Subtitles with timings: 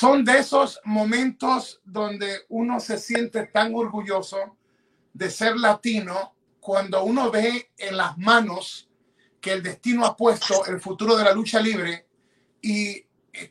[0.00, 4.56] son de esos momentos donde uno se siente tan orgulloso
[5.12, 8.88] de ser latino cuando uno ve en las manos
[9.42, 12.06] que el destino ha puesto el futuro de la lucha libre
[12.62, 13.02] y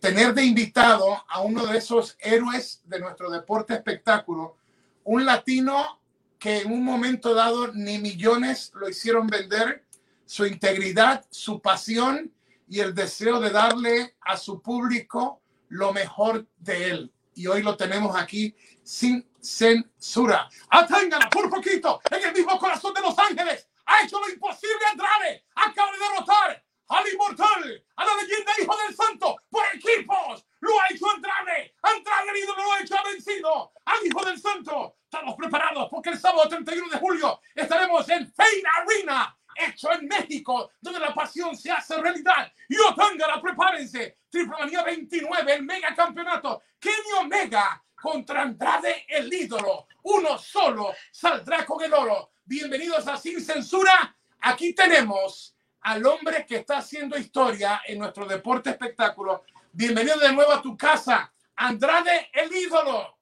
[0.02, 4.58] tener de invitado a uno de esos héroes de nuestro deporte espectáculo,
[5.04, 6.02] un latino
[6.40, 9.86] que en un momento dado ni millones lo hicieron vender,
[10.26, 12.34] su integridad, su pasión
[12.68, 15.39] y el deseo de darle a su público
[15.70, 17.14] lo mejor de él.
[17.36, 20.50] Y hoy lo tenemos aquí sin censura.
[20.70, 23.68] Aténgala por poquito en el mismo corazón de Los Ángeles.
[23.86, 25.46] Ha hecho lo imposible Andrade.
[25.56, 30.46] Acaba de derrotar al inmortal, a la leyenda Hijo del Santo por equipos.
[30.60, 31.74] Lo ha hecho Andrade.
[31.82, 34.98] Andrade el ídolo lo ha hecho, ha vencido al Hijo del Santo.
[35.04, 40.72] Estamos preparados porque el sábado 31 de julio estaremos en Fein Arena hecho en México,
[40.80, 42.52] donde la pasión se hace realidad.
[42.68, 44.18] Y Otángara, prepárense.
[44.30, 46.62] Triple Manía 29, el mega campeonato.
[46.80, 49.88] Kenny Omega contra Andrade, el ídolo.
[50.04, 52.32] Uno solo saldrá con el oro.
[52.46, 54.16] Bienvenidos a Sin Censura.
[54.42, 59.44] Aquí tenemos al hombre que está haciendo historia en nuestro deporte espectáculo.
[59.72, 63.18] Bienvenido de nuevo a tu casa, Andrade, el ídolo.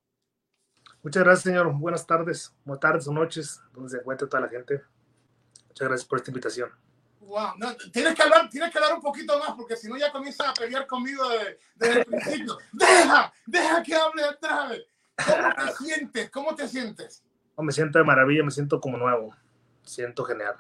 [1.04, 1.74] Muchas gracias, señor.
[1.74, 4.82] Buenas tardes, buenas tardes o noches, donde se encuentra toda la gente.
[5.78, 6.72] Muchas gracias por esta invitación.
[7.20, 7.54] Wow.
[7.94, 10.54] tienes, que hablar, tienes que hablar un poquito más porque si no ya comienzas a
[10.54, 11.24] pelear conmigo
[11.78, 12.58] desde, el principio.
[12.72, 14.88] deja, deja que hable otra vez.
[15.24, 16.30] ¿Cómo te sientes?
[16.32, 17.24] ¿Cómo te sientes?
[17.58, 19.36] me siento de maravilla, me siento como nuevo.
[19.84, 20.56] Siento genial.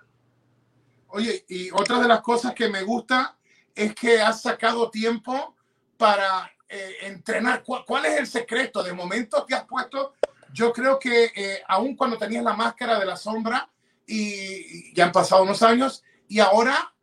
[1.08, 3.40] Oye, y otra de las cosas que me gusta
[3.74, 5.56] es que has sacado tiempo
[5.98, 7.64] para eh, entrenar.
[7.64, 8.84] ¿Cuál, es el secreto?
[8.84, 10.14] De momento que has puesto,
[10.54, 13.68] yo creo que eh, aún cuando tenías la máscara de la sombra,
[14.08, 16.94] y ya han pasado unos años y ahora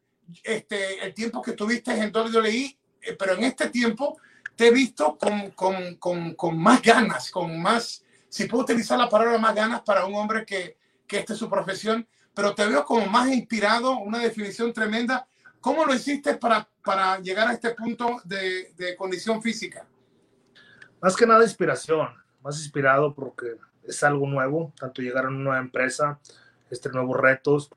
[0.42, 4.19] este, el tiempo que tuviste en WWE, eh, pero en este tiempo
[4.56, 9.08] te he visto con, con, con, con, más ganas, con más, si puedo utilizar la
[9.08, 12.84] palabra más ganas para un hombre que, que esta es su profesión, pero te veo
[12.84, 15.27] como más inspirado, una definición tremenda.
[15.61, 19.86] ¿Cómo lo hiciste para, para llegar a este punto de, de condición física?
[21.00, 22.08] Más que nada inspiración,
[22.42, 26.18] más inspirado porque es algo nuevo, tanto llegar a una nueva empresa,
[26.70, 27.70] este, nuevos retos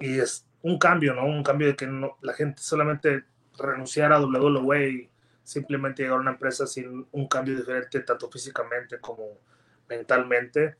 [0.00, 1.24] y es un cambio, ¿no?
[1.24, 3.24] Un cambio de que no, la gente solamente
[3.58, 5.10] renunciara a WWE y
[5.42, 9.38] simplemente llegar a una empresa sin un cambio diferente, tanto físicamente como
[9.88, 10.76] mentalmente.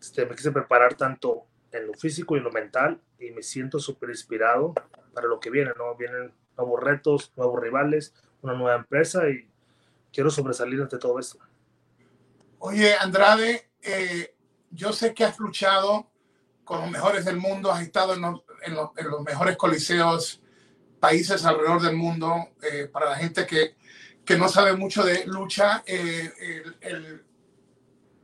[0.00, 3.78] Este, me quise preparar tanto en lo físico y en lo mental y me siento
[3.78, 4.74] súper inspirado
[5.14, 5.94] para lo que viene, ¿no?
[5.94, 9.48] Vienen nuevos retos, nuevos rivales, una nueva empresa y
[10.12, 11.38] quiero sobresalir ante todo esto.
[12.58, 14.34] Oye, Andrade, eh,
[14.70, 16.10] yo sé que has luchado
[16.66, 20.42] con los mejores del mundo, has estado en los, en los, en los mejores coliseos,
[21.00, 22.48] países alrededor del mundo.
[22.60, 23.76] Eh, para la gente que,
[24.24, 26.30] que, no sabe mucho de lucha, eh,
[26.80, 27.24] el,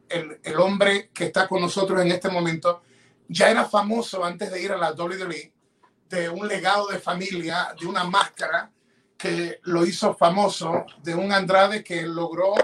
[0.08, 2.82] el, el, hombre que está con nosotros en este momento
[3.28, 5.52] ya era famoso antes de ir a la WWE,
[6.08, 8.72] de un legado de familia, de una máscara
[9.16, 12.54] que lo hizo famoso, de un Andrade que logró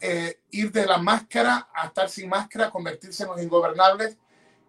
[0.00, 4.18] eh, ir de la máscara a estar sin máscara, convertirse en los ingobernables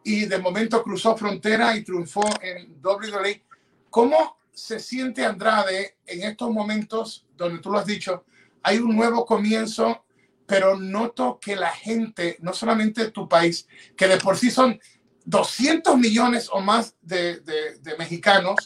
[0.05, 3.43] y de momento cruzó frontera y triunfó en WWE.
[3.89, 8.23] ¿Cómo se siente Andrade en estos momentos donde tú lo has dicho?
[8.61, 10.05] Hay un nuevo comienzo,
[10.45, 13.67] pero noto que la gente, no solamente tu país,
[13.97, 14.79] que de por sí son
[15.25, 18.57] 200 millones o más de, de, mexicanos,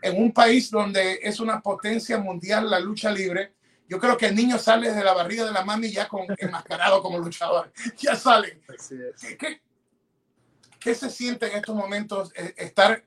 [0.00, 3.52] en un país donde es una potencia mundial la lucha libre,
[3.86, 7.02] yo creo que el niño sale de la barriga de la mami ya con, enmascarado
[7.02, 7.70] como luchador.
[7.98, 8.62] Ya salen.
[9.20, 9.65] ¿Qué, ¿Qué
[10.94, 13.04] se siente en estos momentos eh, estar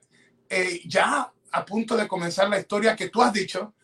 [0.48, 3.74] eh, ya a punto de comenzar la historia que tú has dicho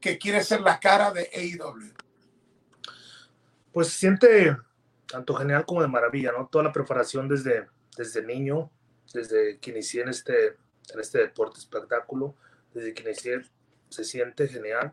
[0.00, 1.92] que quiere ser la cara de AEW?
[3.72, 4.56] Pues se siente
[5.06, 6.48] tanto genial como de maravilla, ¿no?
[6.48, 7.66] Toda la preparación desde,
[7.96, 8.70] desde niño,
[9.12, 10.46] desde que inicié en este,
[10.92, 12.34] en este deporte espectáculo,
[12.72, 13.42] desde que inicié,
[13.88, 14.92] se siente genial.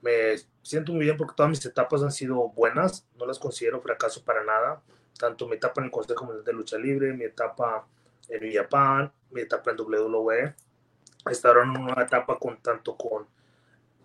[0.00, 4.24] Me siento muy bien porque todas mis etapas han sido buenas, no las considero fracaso
[4.24, 4.82] para nada
[5.18, 7.86] tanto mi etapa en el Consejo Mundial de Lucha Libre, mi etapa
[8.28, 10.54] en New Japan, mi etapa en WWE.
[11.30, 13.26] Estaron en una etapa con tanto con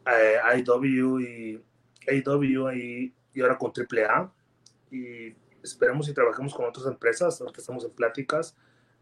[0.06, 1.64] eh, IW y
[2.08, 4.32] AW y, y, ahora con AAA.
[4.92, 8.56] Y esperemos y trabajemos con otras empresas, ahorita estamos en pláticas.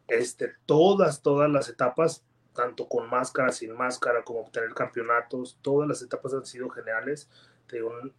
[0.07, 2.23] Este, todas, todas las etapas,
[2.53, 7.27] tanto con máscara, sin máscara, como obtener campeonatos, todas las etapas han sido geniales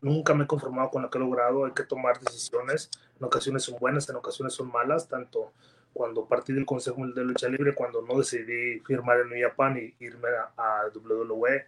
[0.00, 3.64] nunca me he conformado con lo que he logrado, hay que tomar decisiones, en ocasiones
[3.64, 5.52] son buenas, en ocasiones son malas, tanto
[5.92, 10.04] cuando partí del Consejo de Lucha Libre, cuando no decidí firmar en New Japan y
[10.04, 11.66] irme a, WWE,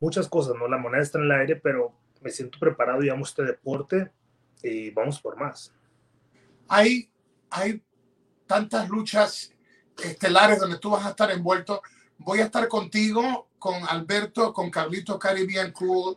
[0.00, 0.66] muchas cosas, ¿no?
[0.66, 4.10] La moneda está en el aire, pero me siento preparado y amo este deporte
[4.62, 5.74] y vamos por más.
[6.68, 7.10] Hay,
[7.50, 7.82] hay
[8.46, 9.52] tantas luchas
[10.02, 11.82] estelares donde tú vas a estar envuelto.
[12.18, 16.16] Voy a estar contigo, con Alberto, con Carlito Caribbean Cool.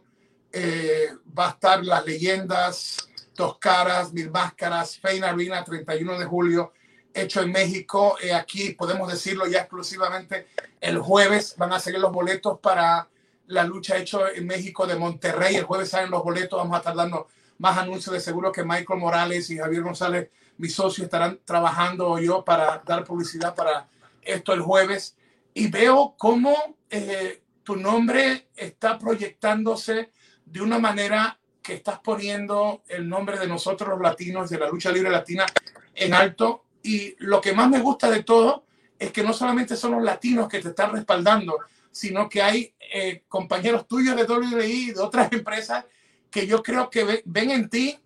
[0.52, 3.09] Eh, va a estar las leyendas,
[3.40, 6.74] Dos Caras, Mil Máscaras, Feina Arena, 31 de julio,
[7.14, 8.18] hecho en México.
[8.22, 10.50] Eh, aquí podemos decirlo ya exclusivamente
[10.82, 11.56] el jueves.
[11.58, 13.08] Van a salir los boletos para
[13.48, 15.56] la lucha hecho en México de Monterrey.
[15.56, 16.60] El jueves salen los boletos.
[16.60, 20.68] Vamos a estar dando más anuncios de seguro que Michael Morales y Javier González, mi
[20.68, 23.88] socio, estarán trabajando yo para dar publicidad para
[24.22, 25.16] esto el jueves.
[25.54, 30.12] Y veo cómo eh, tu nombre está proyectándose
[30.44, 31.39] de una manera
[31.70, 35.46] que estás poniendo el nombre de nosotros los latinos, de la lucha libre latina,
[35.94, 36.66] en alto.
[36.82, 38.66] Y lo que más me gusta de todo
[38.98, 41.60] es que no solamente son los latinos que te están respaldando,
[41.92, 45.86] sino que hay eh, compañeros tuyos de WWE y de otras empresas
[46.32, 48.00] que yo creo que ven en ti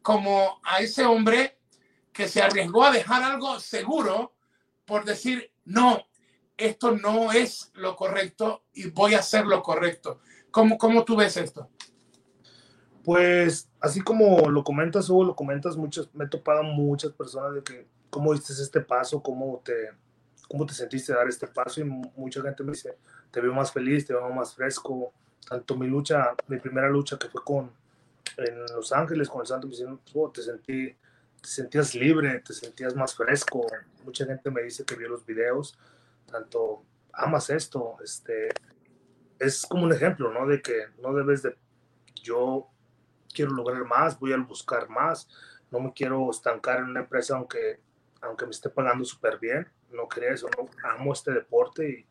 [0.00, 1.58] como a ese hombre
[2.14, 4.32] que se arriesgó a dejar algo seguro
[4.86, 6.06] por decir, no,
[6.56, 10.20] esto no es lo correcto y voy a hacer lo correcto.
[10.50, 11.68] ¿Cómo, cómo tú ves esto?
[13.04, 17.62] Pues así como lo comentas, Hugo, lo comentas, muchas, me he topado muchas personas de
[17.62, 19.22] que, ¿cómo viste este paso?
[19.22, 19.90] ¿Cómo te,
[20.48, 21.80] cómo te sentiste dar este paso?
[21.80, 22.96] Y mucha gente me dice,
[23.30, 25.12] te veo más feliz, te veo más fresco,
[25.48, 27.70] tanto mi lucha, mi primera lucha que fue con
[28.36, 29.74] en Los Ángeles con el Santo, me
[30.14, 33.66] oh, te sentí, te sentías libre, te sentías más fresco.
[34.04, 35.78] Mucha gente me dice que vio los videos,
[36.30, 38.48] tanto amas esto, este,
[39.38, 40.46] es como un ejemplo, ¿no?
[40.46, 41.56] De que no debes de,
[42.22, 42.71] yo
[43.32, 45.28] quiero lograr más, voy a buscar más,
[45.70, 47.80] no me quiero estancar en una empresa aunque,
[48.20, 52.06] aunque me esté pagando súper bien, no quería eso, no, amo este deporte y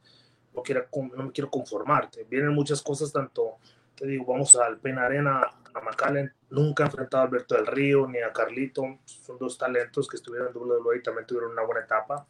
[0.56, 2.26] no, quiero, no me quiero conformarte.
[2.30, 3.58] Vienen muchas cosas, tanto,
[3.96, 5.42] te digo, vamos al Pena Arena,
[5.74, 10.08] a McAllen, nunca he enfrentado a Alberto del Río ni a Carlito, son dos talentos
[10.08, 12.28] que estuvieron en WWE y también tuvieron una buena etapa.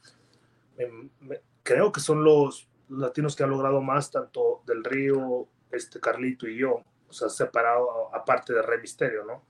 [1.63, 6.57] creo que son los, latinos que han logrado más, tanto del Río, este Carlito y
[6.57, 9.43] yo, o sea, separado aparte de Rey Misterio, ¿no?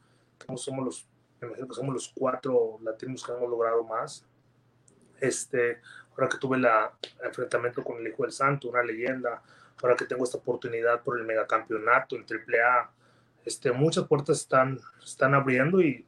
[0.57, 1.07] Somos los,
[1.41, 4.25] imagino que somos los cuatro latinos que hemos logrado más.
[5.19, 5.79] Este,
[6.11, 6.67] ahora que tuve el
[7.23, 9.43] enfrentamiento con el Hijo del Santo, una leyenda,
[9.81, 12.91] ahora que tengo esta oportunidad por el megacampeonato en AAA,
[13.45, 16.07] este, muchas puertas están, están abriendo y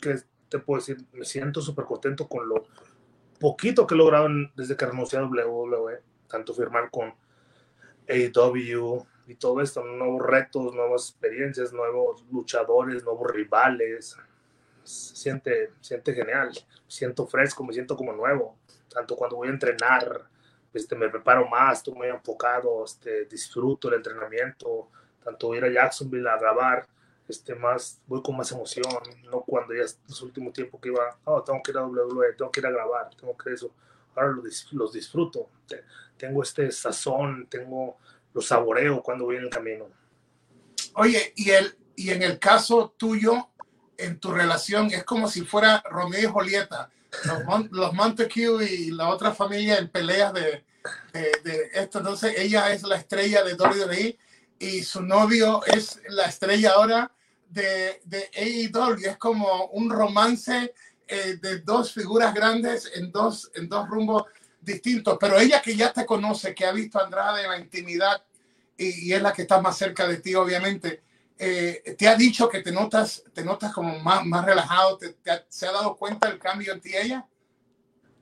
[0.00, 2.64] que te puedo decir, me siento súper contento con lo
[3.38, 7.14] poquito que he logrado desde que renuncié a WWE, tanto firmar con
[8.08, 14.16] AEW y todo esto, nuevos retos, nuevas experiencias, nuevos luchadores, nuevos rivales.
[14.84, 16.50] Se siente, siente genial,
[16.86, 18.56] siento fresco, me siento como nuevo.
[18.88, 20.28] Tanto cuando voy a entrenar,
[20.74, 24.88] este, me preparo más, estoy muy enfocado, este, disfruto el entrenamiento,
[25.24, 26.86] tanto ir a Jacksonville a grabar,
[27.26, 28.84] este, más, voy con más emoción,
[29.30, 32.50] no cuando ya los últimos tiempos que iba, oh, tengo que ir a WWE, tengo
[32.50, 33.72] que ir a grabar, tengo que eso,
[34.14, 35.48] ahora los, los disfruto,
[36.18, 37.96] tengo este sazón, tengo,
[38.34, 39.88] lo saboreo cuando voy en el camino.
[40.94, 43.48] Oye, y, el, y en el caso tuyo,
[43.96, 46.90] en tu relación, es como si fuera Romeo y Julieta
[47.70, 50.64] los, Montague y la otra familia en peleas de,
[51.12, 51.98] de, esto.
[51.98, 54.18] Entonces ella es la estrella de WWE
[54.58, 57.12] y su novio es la estrella ahora
[57.48, 58.96] de, de AEW.
[59.04, 60.74] Es como un romance
[61.06, 64.24] eh, de dos figuras grandes en dos, en dos rumbos
[64.60, 65.18] distintos.
[65.20, 68.24] Pero ella que ya te conoce, que ha visto a Andrade en la intimidad
[68.76, 71.02] y, y es la que está más cerca de ti, obviamente
[71.44, 74.96] eh, ¿te ha dicho que te notas, te notas como más, más relajado?
[74.96, 75.16] ¿Te,
[75.48, 77.26] se ha dado cuenta del cambio en ti ella?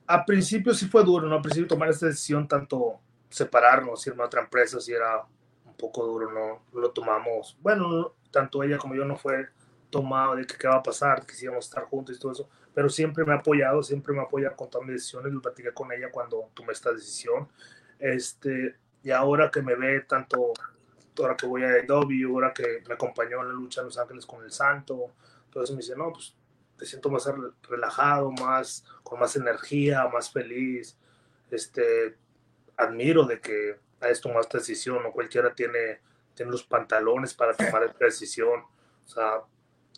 [0.06, 1.36] A principio sí fue duro, ¿no?
[1.36, 5.22] Al principio tomar esta decisión, tanto separarnos, irme a otra empresa, sí era
[5.66, 6.80] un poco duro, ¿no?
[6.80, 9.48] Lo tomamos, bueno, tanto ella como yo no fue
[9.90, 12.48] tomado de que qué va a pasar, que íbamos a estar juntos y todo eso,
[12.72, 15.92] pero siempre me ha apoyado, siempre me apoya con todas mis decisiones, lo platiqué con
[15.92, 17.48] ella cuando tomé esta decisión,
[17.98, 20.52] este, y ahora que me ve tanto
[21.18, 24.26] ahora que voy a AEW, ahora que me acompañó en la lucha en Los Ángeles
[24.26, 25.12] con el Santo,
[25.46, 26.34] entonces me dice, no, pues
[26.76, 27.30] te siento más
[27.68, 30.96] relajado, más, con más energía, más feliz,
[31.50, 32.16] este,
[32.76, 36.00] admiro de que hayas tomado esta decisión, no cualquiera tiene,
[36.34, 38.62] tiene los pantalones para tomar esta decisión,
[39.04, 39.42] o sea,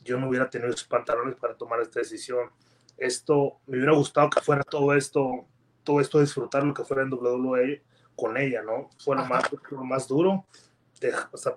[0.02, 2.50] yo no hubiera tenido esos pantalones para tomar esta decisión.
[2.96, 5.46] Esto, me hubiera gustado que fuera todo esto,
[5.84, 7.82] todo esto disfrutar lo que fuera en WWE
[8.16, 8.90] con ella, ¿no?
[8.98, 10.44] Fue lo más, lo más duro,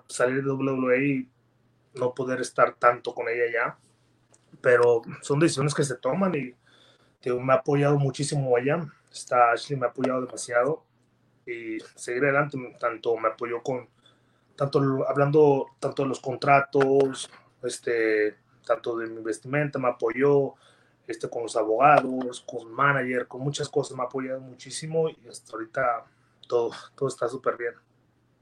[0.08, 1.28] salir de WWE y
[1.94, 3.78] no poder estar tanto con ella ya.
[4.60, 6.54] Pero son decisiones que se toman y
[7.34, 8.86] me ha apoyado muchísimo ella.
[9.12, 10.84] Está Ashley me ha apoyado demasiado
[11.46, 12.58] y seguir adelante.
[12.78, 13.88] Tanto me apoyó con,
[14.56, 17.30] tanto hablando tanto de los contratos,
[17.62, 20.54] este, tanto de mi vestimenta, me apoyó
[21.06, 25.52] este, con los abogados, con manager, con muchas cosas, me ha apoyado muchísimo y hasta
[25.52, 26.04] ahorita
[26.46, 27.74] todo, todo está súper bien.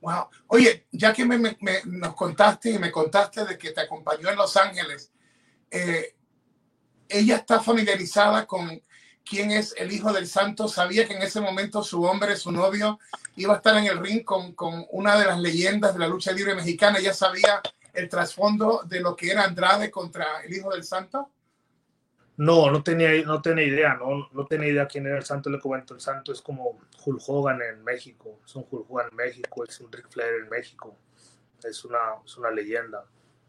[0.00, 0.28] Wow.
[0.48, 1.56] Oye, ya que me,
[1.86, 5.10] nos contaste y me contaste de que te acompañó en Los Ángeles,
[5.70, 6.14] eh,
[7.08, 8.82] ella está familiarizada con
[9.24, 12.98] quién es el hijo del santo, sabía que en ese momento su hombre, su novio,
[13.36, 16.32] iba a estar en el ring con, con una de las leyendas de la lucha
[16.32, 17.62] libre mexicana, ella sabía
[17.94, 21.30] el trasfondo de lo que era Andrade contra el hijo del santo.
[22.36, 25.60] No, no tenía, no tenía idea, no, no tenía idea quién era el santo, le
[25.60, 29.64] comento, el santo es como Hulk Hogan en México, es un Hulk Hogan en México,
[29.64, 30.96] es un Ric Flair en México,
[31.62, 33.04] es una, es una leyenda,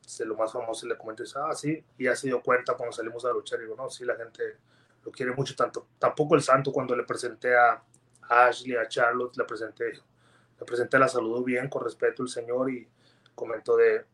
[0.06, 2.96] es lo más famoso, le comento, dice, ah, sí, y ya se dio cuenta cuando
[2.96, 4.58] salimos a luchar, digo, no, sí, la gente
[5.04, 7.84] lo quiere mucho, tanto, tampoco el santo, cuando le presenté a,
[8.30, 12.88] Ashley, a Charlotte, le presenté, le presenté, la saludó bien, con respeto el señor, y
[13.34, 14.06] comentó de,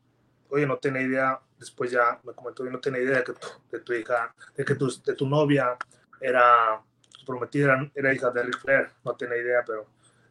[0.52, 3.48] oye, no tenía idea, después ya me comentó, yo no tenía idea de que tu,
[3.72, 5.78] de tu hija, de que tu, de tu novia
[6.20, 6.82] era,
[7.26, 9.88] prometida era, hija de Ric Flair, no tenía idea, pero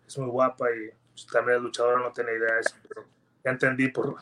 [0.07, 3.07] es muy guapa y pues, también es luchadora, no tenía idea de eso, pero
[3.45, 4.17] ya entendí por,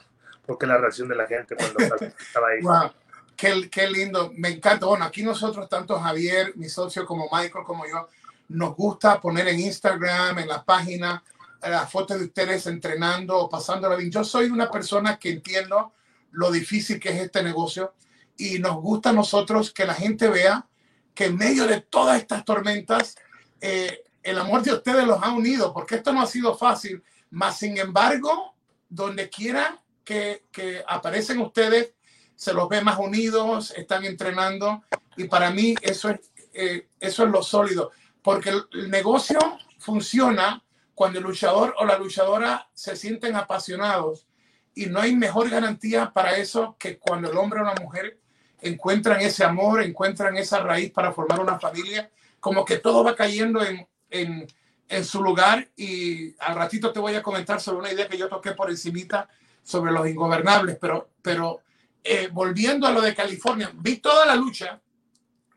[0.47, 1.79] por qué la reacción de la gente cuando
[2.19, 2.61] estaba ahí.
[2.63, 2.93] Wow.
[3.37, 4.87] Qué, qué, lindo, me encanta.
[4.87, 8.09] Bueno, aquí nosotros, tanto Javier, mi socio, como Michael, como yo,
[8.49, 11.23] nos gusta poner en Instagram, en la página,
[11.63, 14.11] las fotos de ustedes entrenando o pasándola bien.
[14.11, 15.93] Yo soy una persona que entiendo
[16.33, 17.95] lo difícil que es este negocio
[18.37, 20.67] y nos gusta a nosotros que la gente vea
[21.15, 23.17] que en medio de todas estas tormentas,
[23.61, 27.59] eh, el amor de ustedes los ha unido, porque esto no ha sido fácil, más
[27.59, 28.55] sin embargo,
[28.89, 31.95] donde quiera que, que aparecen ustedes,
[32.37, 34.85] se los ve más unidos, están entrenando
[35.17, 36.21] y para mí eso es,
[36.53, 37.91] eh, eso es lo sólido,
[38.23, 39.39] porque el negocio
[39.79, 40.63] funciona
[40.99, 44.27] cuando el luchador o la luchadora se sienten apasionados.
[44.75, 48.19] Y no hay mejor garantía para eso que cuando el hombre o la mujer
[48.61, 53.65] encuentran ese amor, encuentran esa raíz para formar una familia, como que todo va cayendo
[53.65, 54.49] en, en,
[54.89, 55.69] en su lugar.
[55.77, 59.29] Y al ratito te voy a comentar sobre una idea que yo toqué por encimita
[59.63, 61.61] sobre los ingobernables, pero, pero
[62.03, 64.81] eh, volviendo a lo de California, vi toda la lucha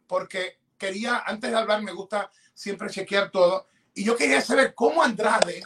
[0.06, 5.04] porque quería, antes de hablar, me gusta siempre chequear todo y yo quería saber cómo
[5.04, 5.64] Andrade,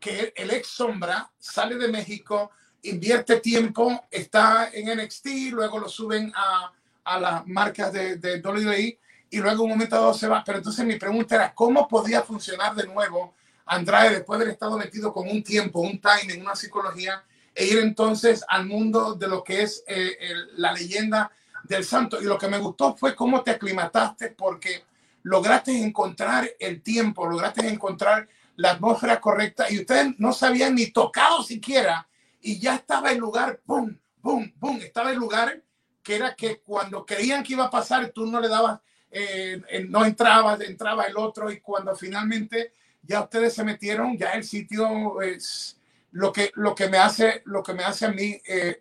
[0.00, 2.50] que el ex sombra, sale de México,
[2.82, 6.72] invierte tiempo, está en NXT, luego lo suben a,
[7.04, 8.98] a las marcas de, de WWE
[9.30, 10.42] y luego un momento dado se va.
[10.44, 13.34] Pero entonces mi pregunta era, ¿cómo podía funcionar de nuevo
[13.66, 17.22] Andrade después de haber estado metido con un tiempo, un timing, una psicología,
[17.54, 20.16] e ir entonces al mundo de lo que es eh,
[20.56, 21.30] la leyenda
[21.64, 22.20] del santo?
[22.20, 24.84] Y lo que me gustó fue cómo te aclimataste porque
[25.28, 31.42] lograste encontrar el tiempo, lograste encontrar la atmósfera correcta y ustedes no sabían ni tocado
[31.42, 32.08] siquiera
[32.40, 33.94] y ya estaba el lugar, ¡pum!
[34.22, 34.50] ¡pum!
[34.58, 34.78] ¡pum!
[34.78, 35.62] Estaba el lugar
[36.02, 38.80] que era que cuando creían que iba a pasar, tú no le dabas,
[39.10, 44.44] eh, no entrabas, entraba el otro y cuando finalmente ya ustedes se metieron, ya el
[44.44, 45.78] sitio es
[46.12, 48.80] lo que, lo que, me, hace, lo que me hace a mí eh,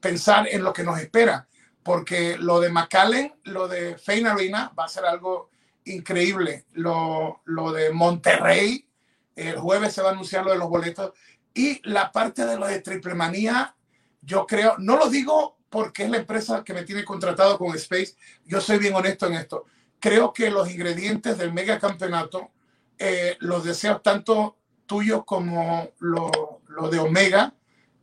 [0.00, 1.48] pensar en lo que nos espera,
[1.82, 5.49] porque lo de McAllen, lo de Fein Arena va a ser algo
[5.84, 6.66] increíble.
[6.72, 8.86] Lo, lo de Monterrey,
[9.36, 11.12] el jueves se va a anunciar lo de los boletos.
[11.54, 13.74] Y la parte de lo de Triple Manía,
[14.22, 18.16] yo creo, no lo digo porque es la empresa que me tiene contratado con Space,
[18.44, 19.64] yo soy bien honesto en esto.
[20.00, 22.50] Creo que los ingredientes del mega campeonato,
[22.98, 24.56] eh, los deseos tanto
[24.86, 27.54] tuyos como lo, lo de Omega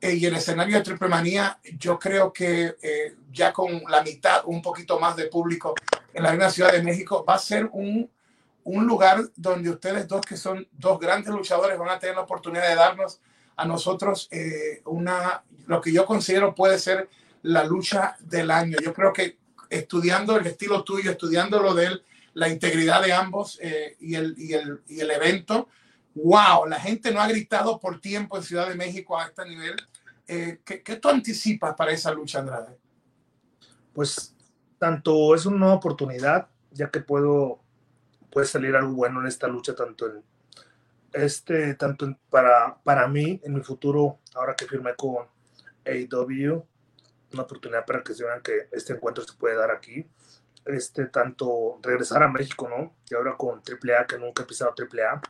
[0.01, 4.43] eh, y el escenario de Triple Manía, yo creo que eh, ya con la mitad,
[4.45, 5.73] un poquito más de público
[6.13, 8.09] en la Arena Ciudad de México, va a ser un,
[8.63, 12.67] un lugar donde ustedes dos, que son dos grandes luchadores, van a tener la oportunidad
[12.67, 13.19] de darnos
[13.55, 17.09] a nosotros eh, una, lo que yo considero puede ser
[17.41, 18.77] la lucha del año.
[18.83, 19.37] Yo creo que
[19.69, 24.35] estudiando el estilo tuyo, estudiando lo de él, la integridad de ambos eh, y, el,
[24.37, 25.69] y, el, y el evento,
[26.23, 29.75] wow, la gente no ha gritado por tiempo en Ciudad de México a este nivel.
[30.27, 32.77] Eh, ¿qué, ¿Qué tú anticipas para esa lucha, Andrade?
[33.93, 34.35] Pues
[34.77, 37.61] tanto es una nueva oportunidad, ya que puedo
[38.29, 40.23] puede salir algo bueno en esta lucha, tanto en
[41.13, 45.25] este, tanto para, para mí en mi futuro, ahora que firmé con
[45.85, 46.63] AEW,
[47.33, 50.05] una oportunidad para que se vean que este encuentro se puede dar aquí.
[50.65, 52.93] Este, tanto regresar a México, ¿no?
[53.09, 55.21] Y ahora con AAA, que nunca he pisado AAA,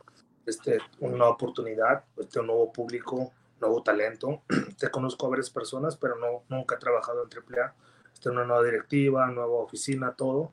[0.48, 4.42] este, una nueva oportunidad, este, un nuevo público, nuevo talento.
[4.78, 7.74] Te conozco a varias personas, pero no, nunca he trabajado en AAA
[8.12, 10.52] este, una nueva directiva, nueva oficina, todo.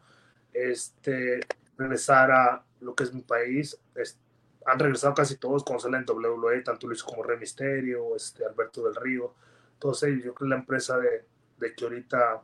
[0.53, 1.39] Este,
[1.77, 3.79] regresar a lo que es mi país,
[4.65, 8.83] han regresado casi todos cuando salen en WWE, tanto Luis como Rey Misterio, este, Alberto
[8.83, 9.33] del Río,
[9.77, 10.23] ellos.
[10.23, 11.25] Yo creo que la empresa de,
[11.57, 12.41] de que ahorita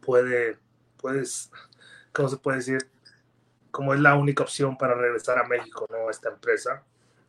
[0.00, 0.58] puede,
[0.96, 1.50] puedes,
[2.12, 2.93] ¿cómo se puede decir?
[3.74, 6.08] Como es la única opción para regresar a México, ¿no?
[6.08, 6.84] Esta empresa.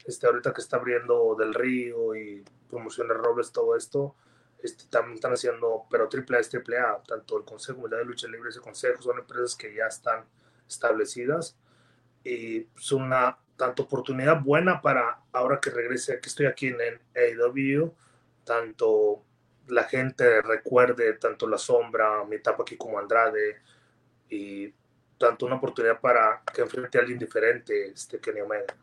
[0.05, 4.15] Este, ahorita que está abriendo Del Río y Promociones Robles, todo esto,
[4.61, 8.05] este, también están haciendo, pero triple A es triple A, tanto el Consejo Mundial de
[8.05, 10.23] Lucha Libre y ese Consejo son empresas que ya están
[10.67, 11.57] establecidas
[12.23, 17.01] y es una tanto oportunidad buena para ahora que regrese, que estoy aquí en, en
[17.15, 17.91] AEW,
[18.43, 19.23] tanto
[19.67, 23.61] la gente recuerde tanto la sombra, mi etapa aquí como Andrade,
[24.29, 24.71] y
[25.25, 28.75] tanto una oportunidad para que enfrente a alguien diferente, este Kenny Omega.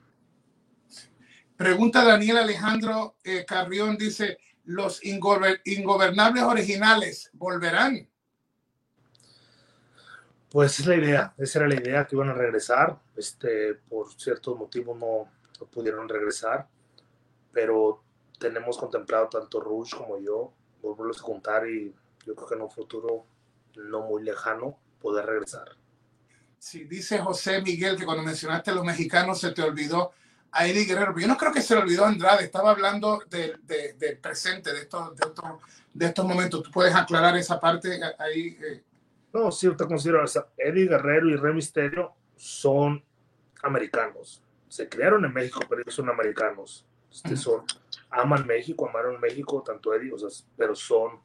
[1.56, 8.08] Pregunta Daniel Alejandro eh, Carrión, dice, ¿los ingobernables originales volverán?
[10.50, 14.58] Pues es la idea, esa era la idea, que iban a regresar, este, por ciertos
[14.58, 15.30] motivos no,
[15.61, 16.66] no pudieron regresar,
[17.52, 18.02] pero
[18.40, 21.94] tenemos contemplado tanto Rush como yo volverlos a juntar y
[22.26, 23.26] yo creo que en un futuro
[23.76, 25.81] no muy lejano poder regresar.
[26.62, 30.12] Sí, dice José Miguel que cuando mencionaste a los mexicanos se te olvidó
[30.52, 31.19] a Eddie Guerrero.
[31.19, 34.83] Yo no creo que se le olvidó a Andrade, estaba hablando del de, presente, de
[34.83, 35.45] estos, de, estos,
[35.92, 36.62] de estos momentos.
[36.62, 38.57] ¿Tú puedes aclarar esa parte ahí?
[39.33, 40.25] No, sí, te considero,
[40.57, 43.02] Eddie Guerrero y Rey Misterio son
[43.64, 44.40] americanos.
[44.69, 46.87] Se crearon en México, pero ellos son americanos.
[47.11, 47.64] Este, son
[48.09, 51.19] aman México, amaron México, tanto ellos, pero son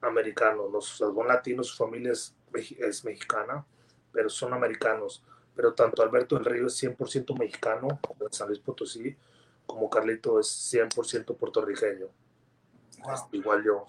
[0.00, 3.64] americanos, los son latinos, su familia es, mexicana,
[4.12, 5.22] pero son americanos.
[5.54, 9.14] Pero tanto Alberto del Río es 100% mexicano, de San Luis Potosí,
[9.66, 12.06] como Carlito es 100% puertorriqueño.
[13.32, 13.84] igual yo.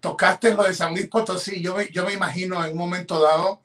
[0.00, 3.60] Tocaste lo de San Luis Potosí, yo, yo me imagino en un momento dado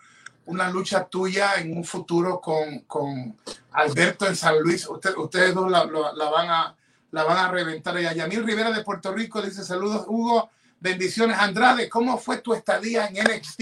[0.45, 3.35] una lucha tuya en un futuro con, con
[3.71, 4.87] Alberto en San Luis.
[4.87, 6.75] ustedes dos la van a
[7.15, 8.11] la van a reventar allá.
[8.11, 10.49] Yamil Rivera de Puerto Rico dice saludos, Hugo,
[10.81, 11.37] bendiciones.
[11.37, 13.61] Andrade, ¿cómo fue tu estadía en NXT?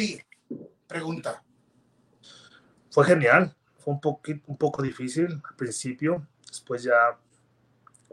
[0.87, 1.42] Pregunta.
[2.93, 7.17] Fue genial, fue un, poquito, un poco difícil al principio, después ya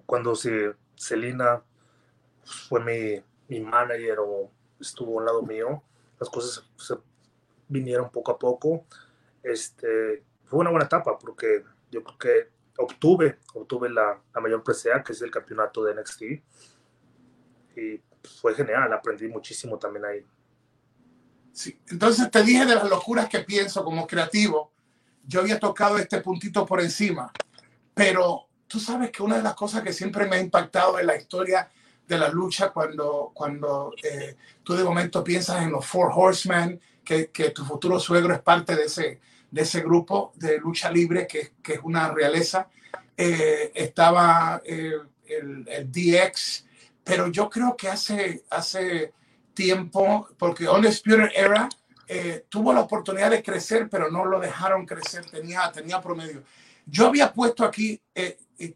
[0.06, 1.62] cuando se, Celina
[2.42, 5.82] fue mi, mi manager o estuvo al lado mío,
[6.18, 6.64] las cosas
[7.68, 8.86] vinieron poco a poco.
[9.42, 15.02] Este, fue una buena etapa porque yo creo que obtuve, obtuve la, la mayor presea,
[15.02, 16.22] que es el campeonato de NXT.
[17.76, 18.02] Y
[18.40, 20.26] fue genial, aprendí muchísimo también ahí.
[21.52, 21.78] Sí.
[21.88, 24.69] Entonces te dije de las locuras que pienso como creativo.
[25.30, 27.32] Yo había tocado este puntito por encima,
[27.94, 31.16] pero tú sabes que una de las cosas que siempre me ha impactado en la
[31.16, 31.70] historia
[32.08, 37.30] de la lucha cuando, cuando eh, tú de momento piensas en los Four Horsemen, que,
[37.30, 41.52] que, tu futuro suegro es parte de ese, de ese grupo de lucha libre que,
[41.62, 42.68] que es una realeza.
[43.16, 44.94] Eh, estaba eh,
[45.28, 46.66] el, DX,
[47.04, 49.12] pero yo creo que hace, hace
[49.54, 51.68] tiempo, porque Undisputed Era
[52.12, 56.42] eh, tuvo la oportunidad de crecer, pero no lo dejaron crecer, tenía, tenía promedio.
[56.84, 58.00] Yo había puesto aquí,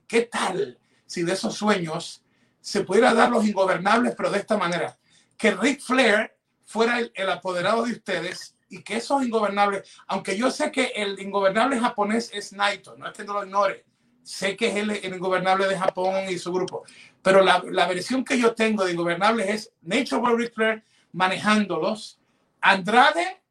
[0.06, 2.22] ¿qué tal si de esos sueños
[2.60, 4.96] se pudiera dar los ingobernables, pero de esta manera?
[5.36, 10.50] Que Ric Flair fuera el, el apoderado de ustedes y que esos ingobernables, aunque yo
[10.50, 13.84] sé que el ingobernable japonés es Naito, no es que no lo ignore,
[14.22, 16.84] sé que es el, ingobernable de Japón y su grupo,
[17.22, 22.18] pero la, la, versión que yo tengo de ingobernables es Nature Boy Flair manejándolos,
[22.66, 23.42] Andrade,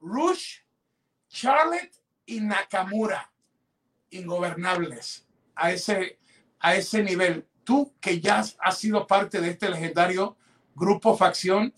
[0.00, 0.58] Rush,
[1.28, 1.90] Charlotte
[2.24, 3.28] y Nakamura,
[4.10, 5.26] ingobernables.
[5.56, 6.20] A ese,
[6.60, 7.48] a ese nivel.
[7.64, 10.36] Tú que ya has sido parte de este legendario
[10.76, 11.74] grupo facción,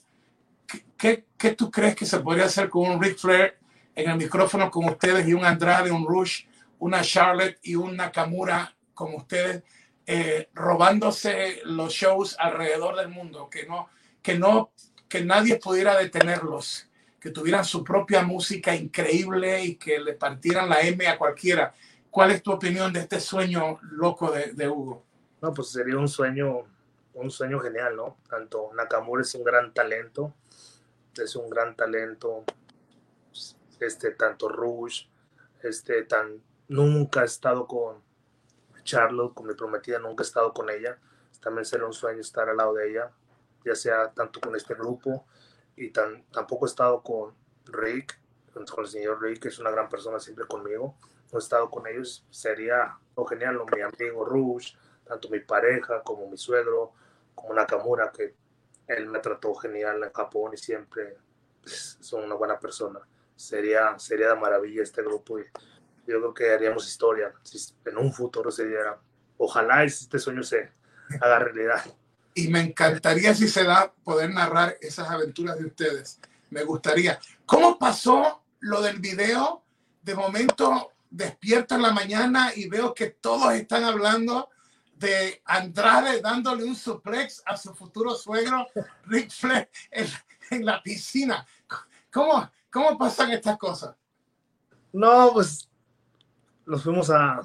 [0.98, 3.58] ¿qué, ¿qué, tú crees que se podría hacer con un Ric Flair
[3.94, 6.44] en el micrófono con ustedes y un Andrade, un Rush,
[6.78, 9.62] una Charlotte y un Nakamura como ustedes,
[10.04, 13.88] eh, robándose los shows alrededor del mundo, que no,
[14.20, 14.72] que no,
[15.12, 16.88] que nadie pudiera detenerlos,
[17.20, 21.74] que tuvieran su propia música increíble y que le partieran la M a cualquiera.
[22.10, 25.04] ¿Cuál es tu opinión de este sueño loco de, de Hugo?
[25.42, 26.62] No, pues sería un sueño,
[27.12, 28.16] un sueño genial, ¿no?
[28.26, 30.32] Tanto Nakamura es un gran talento,
[31.22, 32.44] es un gran talento,
[33.80, 35.08] este, tanto Rush,
[35.62, 38.02] este, tan, nunca ha estado con
[38.82, 40.96] Charlotte, con mi prometida, nunca he estado con ella,
[41.42, 43.10] también sería un sueño estar al lado de ella,
[43.64, 45.26] ya sea tanto con este grupo,
[45.76, 47.34] y tan, tampoco he estado con
[47.66, 48.18] Rick,
[48.52, 50.96] con el señor Rick, que es una gran persona siempre conmigo,
[51.32, 52.98] no he estado con ellos, sería
[53.28, 56.92] genial, mi amigo Rush, tanto mi pareja como mi suegro,
[57.34, 58.34] como Nakamura, que
[58.86, 61.16] él me trató genial en Japón y siempre
[61.64, 63.00] son una buena persona.
[63.36, 65.44] Sería, sería de maravilla este grupo y
[66.06, 67.32] yo creo que haríamos historia
[67.84, 68.98] en un futuro se diera.
[69.38, 70.70] Ojalá este sueño se
[71.20, 71.82] haga realidad.
[72.34, 76.20] Y me encantaría si se da poder narrar esas aventuras de ustedes.
[76.50, 77.18] Me gustaría.
[77.46, 79.62] ¿Cómo pasó lo del video?
[80.02, 84.48] De momento despierto en la mañana y veo que todos están hablando
[84.96, 88.66] de Andrade dándole un suplex a su futuro suegro
[89.06, 91.46] Rick Flair en, la piscina.
[92.10, 93.94] ¿Cómo, ¿Cómo pasan estas cosas?
[94.92, 95.68] No, pues
[96.66, 97.40] nos fuimos a,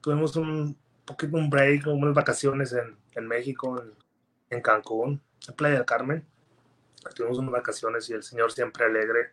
[0.00, 3.92] tuvimos un poquito un break, unas vacaciones en, en México, en,
[4.54, 6.26] en, Cancún, en Playa del Carmen.
[7.14, 9.32] Tuvimos unas vacaciones y el señor siempre alegre.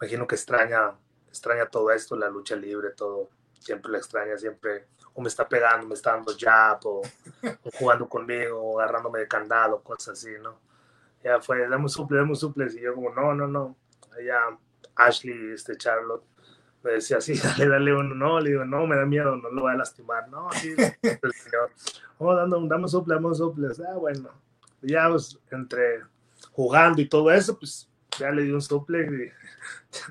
[0.00, 0.92] Imagino que extraña,
[1.28, 3.30] extraña todo esto, la lucha libre, todo.
[3.58, 7.02] Siempre la extraña, siempre o me está pegando, me está dando jab, o,
[7.78, 10.58] jugando conmigo, o agarrándome de candado, cosas así, ¿no?
[11.22, 13.76] Ya fue, dame un suple, dame un suple, y yo como, no, no, no.
[14.18, 14.58] Allá
[14.96, 16.24] Ashley, este Charlotte,
[16.82, 19.62] me decía, sí, dale, dale uno, no, le digo, no, me da miedo, no lo
[19.62, 21.70] voy a lastimar, no, sí, el señor,
[22.18, 24.30] oh, dando, dame un suple, dame un suple, ah, bueno,
[24.82, 26.02] ya pues, entre
[26.52, 29.32] jugando y todo eso, pues ya le di un suple y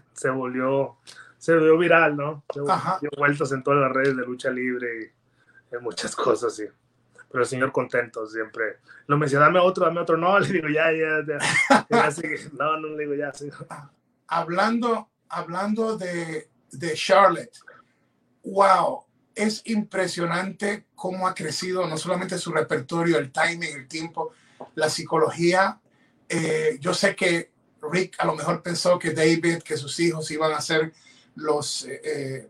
[0.13, 0.97] se volvió
[1.41, 2.43] se vio viral, ¿no?
[2.53, 5.11] Dio vueltas en todas las redes de lucha libre
[5.71, 6.65] y en muchas cosas, sí.
[7.31, 8.77] Pero el señor contento siempre.
[9.07, 10.17] Lo me decía, dame otro, dame otro.
[10.17, 12.09] No, le digo, ya, ya, ya.
[12.53, 13.49] no, no, le digo, ya, sí.
[14.27, 17.57] Hablando, hablando de, de Charlotte,
[18.43, 19.03] wow,
[19.35, 24.31] es impresionante cómo ha crecido no solamente su repertorio, el timing, el tiempo,
[24.75, 25.79] la psicología.
[26.27, 30.53] Eh, yo sé que Rick a lo mejor pensó que David, que sus hijos iban
[30.53, 30.93] a ser
[31.35, 32.47] los, eh, eh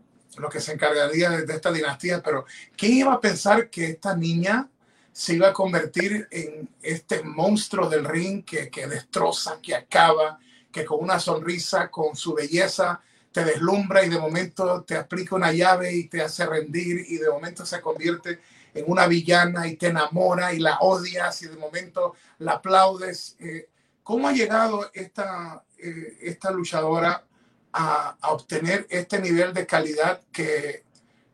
[0.50, 4.68] que se encargaría de, esta dinastía, pero ¿quién iba a pensar que esta niña
[5.12, 10.38] se iba a convertir en este monstruo del ring que, que destroza, que acaba,
[10.70, 15.52] que con una sonrisa, con su belleza, te deslumbra y de momento te aplica una
[15.52, 18.40] llave y te hace rendir y de momento se convierte
[18.74, 23.36] en una villana y te enamora y la odias y de momento la aplaudes.
[23.40, 23.68] Eh,
[24.02, 27.24] ¿Cómo ha llegado esta, eh, esta luchadora
[27.72, 30.84] a, obtener este nivel de calidad que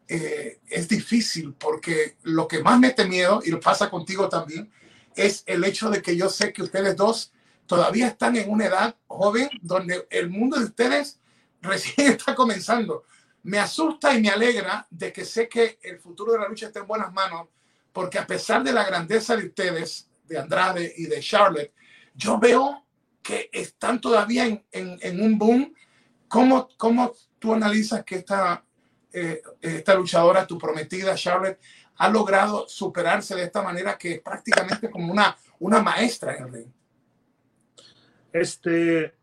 [0.09, 4.71] eh, es difícil porque lo que más me mete miedo, y lo pasa contigo también,
[5.17, 7.33] es el hecho de que yo sé que ustedes dos
[7.67, 11.19] todavía están en una edad joven donde el mundo de ustedes
[11.61, 13.05] recién está comenzando.
[13.43, 16.81] Me asusta y me alegra de que sé que el futuro de la lucha está
[16.81, 17.49] en buenas manos,
[17.93, 21.73] porque a pesar de la grandeza de ustedes, de Andrade y de Charlotte,
[22.15, 22.85] yo veo
[23.23, 25.75] que están todavía en, en, en un boom
[26.29, 28.63] ¿Cómo, cómo tú analizas que esta,
[29.13, 31.59] eh, esta luchadora, tu prometida Charlotte,
[31.97, 36.53] ha logrado superarse de esta manera que es prácticamente como una, una maestra en el
[36.53, 36.73] ring?
[38.31, 39.15] Este,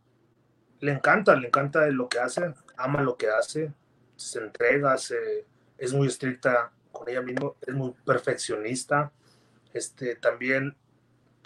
[0.86, 3.74] le encanta, le encanta lo que hace, ama lo que hace,
[4.16, 5.46] se entrega, se,
[5.78, 9.12] es muy estricta con ella misma, es muy perfeccionista.
[9.74, 10.76] Este, también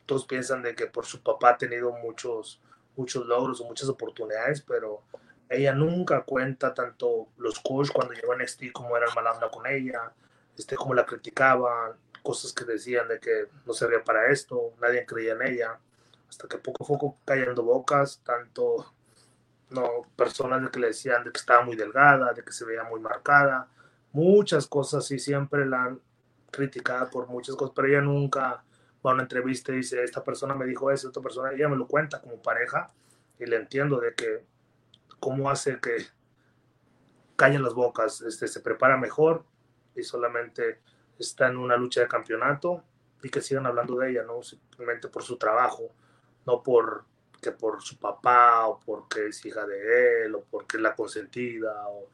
[0.06, 2.60] todos piensan de que por su papá ha tenido muchos,
[2.98, 5.04] muchos logros o muchas oportunidades, pero
[5.48, 10.12] ella nunca cuenta tanto los coach cuando llegó a NXT como eran mal con ella,
[10.58, 15.32] este, como la criticaban, cosas que decían de que no servía para esto, nadie creía
[15.32, 15.80] en ella,
[16.28, 18.94] hasta que poco a poco cayendo bocas, tanto
[19.70, 22.84] no personas de que le decían de que estaba muy delgada, de que se veía
[22.84, 23.68] muy marcada,
[24.12, 26.02] muchas cosas y siempre la han
[26.52, 28.64] criticado por muchas cosas, pero ella nunca
[29.06, 31.76] va a una entrevista y dice, esta persona me dijo eso, esta persona, ella me
[31.76, 32.92] lo cuenta como pareja
[33.38, 34.46] y le entiendo de que
[35.20, 36.08] cómo hace que
[37.36, 39.46] callen las bocas, este, se prepara mejor
[39.96, 40.82] y solamente
[41.18, 42.84] está en una lucha de campeonato
[43.24, 44.42] y que sigan hablando de ella, ¿no?
[44.42, 45.92] Simplemente por su trabajo,
[46.46, 47.06] no por
[47.40, 51.88] que por su papá o porque es hija de él o porque es la consentida
[51.88, 52.10] o,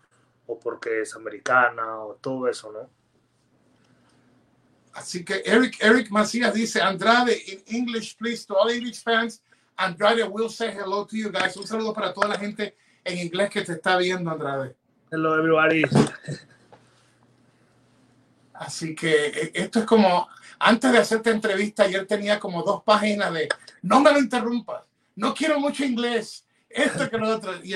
[0.47, 2.89] o porque es americana o todo eso, ¿no?
[4.93, 9.41] Así que Eric, Eric Macías dice, Andrade, in English, please, to all English fans,
[9.75, 11.57] Andrade will say hello to you guys.
[11.57, 14.75] Un saludo para toda la gente en inglés que te está viendo, Andrade.
[15.11, 15.83] Hello, everybody.
[18.53, 23.33] Así que eh, esto es como, antes de hacerte entrevista, ayer tenía como dos páginas
[23.33, 23.49] de,
[23.81, 24.83] no me lo interrumpas,
[25.15, 27.53] no quiero mucho inglés, esto que lo otro.
[27.63, 27.75] Y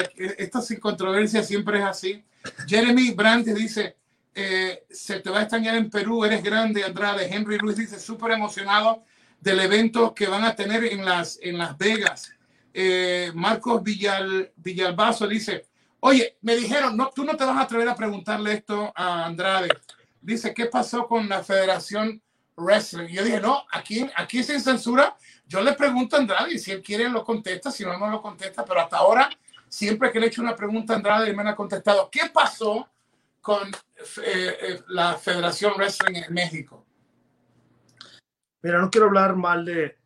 [0.62, 2.24] sin controversia siempre es así.
[2.68, 3.96] Jeremy Brandt dice,
[4.34, 7.28] eh, se te va a extrañar en Perú, eres grande, Andrade.
[7.34, 9.04] Henry Ruiz dice, súper emocionado
[9.40, 12.32] del evento que van a tener en Las, en las Vegas.
[12.74, 15.66] Eh, Marcos Villal, Villalbazo dice,
[16.02, 19.70] oye, me dijeron, no, tú no te vas a atrever a preguntarle esto a Andrade.
[20.22, 22.22] Dice, ¿qué pasó con la Federación
[22.60, 23.08] Wrestling?
[23.08, 25.16] yo dije, no, aquí, aquí sin censura.
[25.48, 28.22] Yo le pregunto a Andrade y si él quiere lo contesta, si no, no lo
[28.22, 28.64] contesta.
[28.64, 29.30] Pero hasta ahora,
[29.68, 32.88] siempre que le he hecho una pregunta a Andrade, me ha contestado, ¿qué pasó
[33.42, 36.86] con eh, eh, la Federación Wrestling en México?
[38.62, 39.98] Mira, no quiero hablar mal de,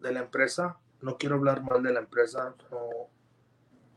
[0.00, 2.54] de la empresa, no quiero hablar mal de la empresa,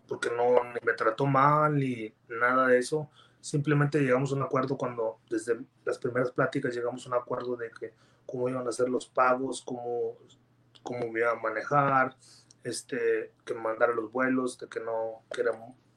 [0.08, 3.10] porque no me trató mal ni nada de eso.
[3.46, 7.70] Simplemente llegamos a un acuerdo cuando desde las primeras pláticas llegamos a un acuerdo de
[7.70, 7.94] que
[8.26, 10.18] cómo iban a ser los pagos, cómo,
[10.82, 12.16] cómo me iban a manejar,
[12.64, 15.44] este, que me mandara los vuelos, de que no, que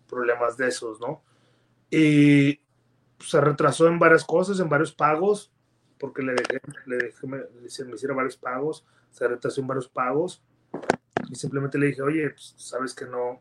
[0.06, 1.22] problemas de esos, ¿no?
[1.90, 2.60] Y
[3.18, 5.50] se retrasó en varias cosas, en varios pagos,
[5.98, 10.42] porque le dejé, le dejé me, me hiciera varios pagos, se retrasó en varios pagos,
[11.30, 13.40] y simplemente le dije, oye, pues, sabes que no,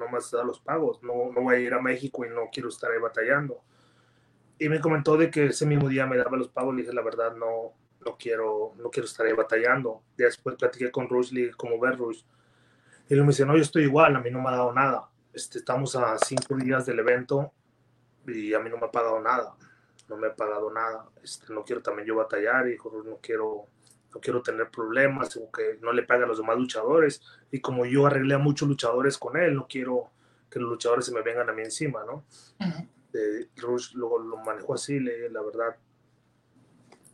[0.00, 2.48] no me has dado los pagos, no, no voy a ir a México y no
[2.50, 3.62] quiero estar ahí batallando.
[4.58, 7.02] Y me comentó de que ese mismo día me daba los pagos, le dije, la
[7.02, 10.02] verdad, no, no quiero, no quiero estar ahí batallando.
[10.16, 12.22] después platiqué con Rush, le dije, ¿cómo ver Rush?
[13.08, 15.08] Y él me dice, no, yo estoy igual, a mí no me ha dado nada.
[15.32, 17.52] Este, estamos a cinco días del evento
[18.26, 19.54] y a mí no me ha pagado nada.
[20.08, 21.08] No me ha pagado nada.
[21.22, 23.66] Este, no quiero también yo batallar y no quiero,
[24.14, 27.22] no quiero tener problemas o que no le paguen a los demás luchadores.
[27.50, 30.10] Y como yo arreglé a muchos luchadores con él, no quiero
[30.50, 32.24] que los luchadores se me vengan a mí encima, ¿no?
[33.56, 35.76] Rush lo, lo manejó así, le, la verdad,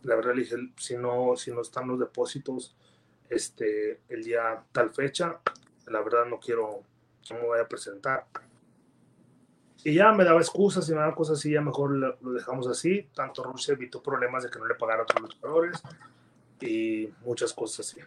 [0.02, 2.76] la verdad le dije, si no, si no están los depósitos
[3.28, 5.40] este, el día tal fecha,
[5.86, 6.82] la verdad no quiero,
[7.30, 8.26] no me voy a presentar.
[9.84, 13.08] Y ya me daba excusas y me daba cosas así, ya mejor lo, dejamos así.
[13.14, 15.82] Tanto Rusia evitó problemas de que no le pagara a otros luchadores
[16.60, 18.00] y muchas cosas así.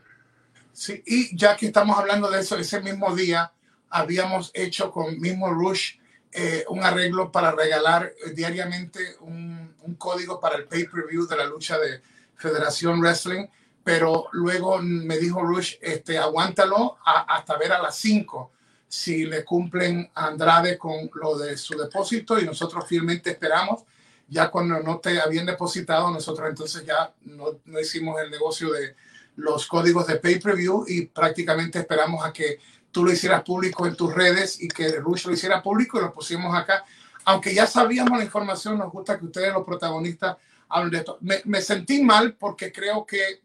[0.72, 3.52] Sí, y ya que estamos hablando de eso, ese mismo día
[3.90, 5.96] habíamos hecho con mismo Rush
[6.32, 11.78] eh, un arreglo para regalar diariamente un, un código para el pay-per-view de la lucha
[11.80, 12.02] de
[12.36, 13.48] Federación Wrestling,
[13.84, 18.52] pero luego me dijo Rush, este, aguántalo hasta ver a las 5
[18.88, 23.84] si le cumplen a Andrade con lo de su depósito y nosotros fielmente esperamos.
[24.30, 28.96] Ya cuando no te habían depositado, nosotros entonces ya no, no hicimos el negocio de
[29.36, 32.60] los códigos de pay-per-view y prácticamente esperamos a que
[32.92, 36.14] tú lo hicieras público en tus redes y que Rush lo hiciera público y lo
[36.14, 36.86] pusimos acá.
[37.26, 40.38] Aunque ya sabíamos la información, nos gusta que ustedes, los protagonistas,
[40.68, 41.18] hablen de esto.
[41.22, 43.42] Me, me sentí mal porque creo que,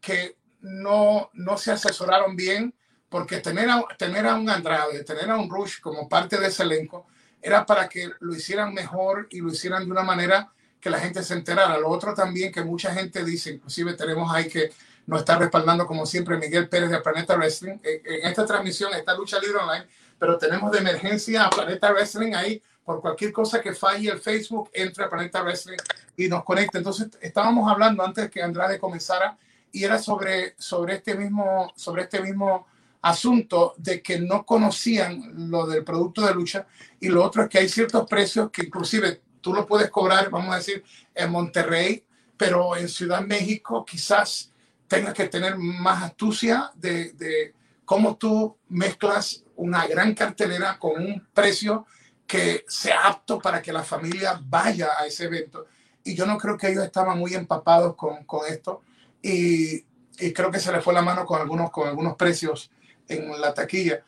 [0.00, 2.74] que no, no se asesoraron bien,
[3.08, 6.62] porque tener a, tener a un Andrade, tener a un Rush como parte de ese
[6.62, 7.06] elenco,
[7.42, 11.22] era para que lo hicieran mejor y lo hicieran de una manera que la gente
[11.22, 11.78] se enterara.
[11.78, 14.72] Lo otro también que mucha gente dice, inclusive tenemos ahí que
[15.06, 17.78] nos está respaldando como siempre Miguel Pérez de Planeta Wrestling.
[17.82, 19.86] En, esta transmisión, esta lucha libre online,
[20.18, 22.62] pero tenemos de emergencia a Planeta Wrestling ahí.
[22.84, 25.76] Por cualquier cosa que falle el Facebook, entra a Planeta Wrestling
[26.16, 26.78] y nos conecta.
[26.78, 29.36] Entonces, estábamos hablando antes que Andrade comenzara
[29.70, 32.66] y era sobre, sobre, este, mismo, sobre este mismo
[33.02, 36.66] asunto de que no conocían lo del producto de lucha
[37.00, 40.52] y lo otro es que hay ciertos precios que inclusive tú lo puedes cobrar, vamos
[40.52, 40.84] a decir,
[41.14, 42.04] en Monterrey,
[42.36, 44.52] pero en Ciudad México quizás
[44.86, 51.26] tengas que tener más astucia de, de cómo tú mezclas una gran cartelera con un
[51.32, 51.86] precio
[52.26, 55.66] que sea apto para que la familia vaya a ese evento.
[56.04, 58.82] Y yo no creo que ellos estaban muy empapados con, con esto
[59.20, 59.84] y,
[60.18, 62.70] y, creo que se les fue la mano con algunos, con algunos precios
[63.10, 64.04] en la taquilla.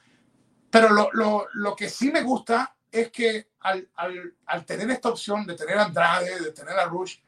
[0.70, 5.08] Pero lo, lo, lo que sí me gusta es que al, al, al, tener esta
[5.08, 7.18] opción de tener a Andrade, de tener a Rush,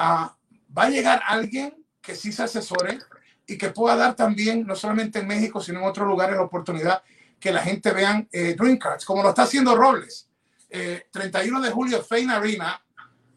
[0.00, 0.28] uh,
[0.76, 2.98] va a llegar alguien que sí se asesore
[3.46, 7.02] y que pueda dar también, no solamente en México, sino en otros lugares, la oportunidad
[7.40, 10.28] que la gente vean eh, Dream Cards, como lo está haciendo Robles.
[10.68, 12.82] Eh, 31 de julio, Fein Arena,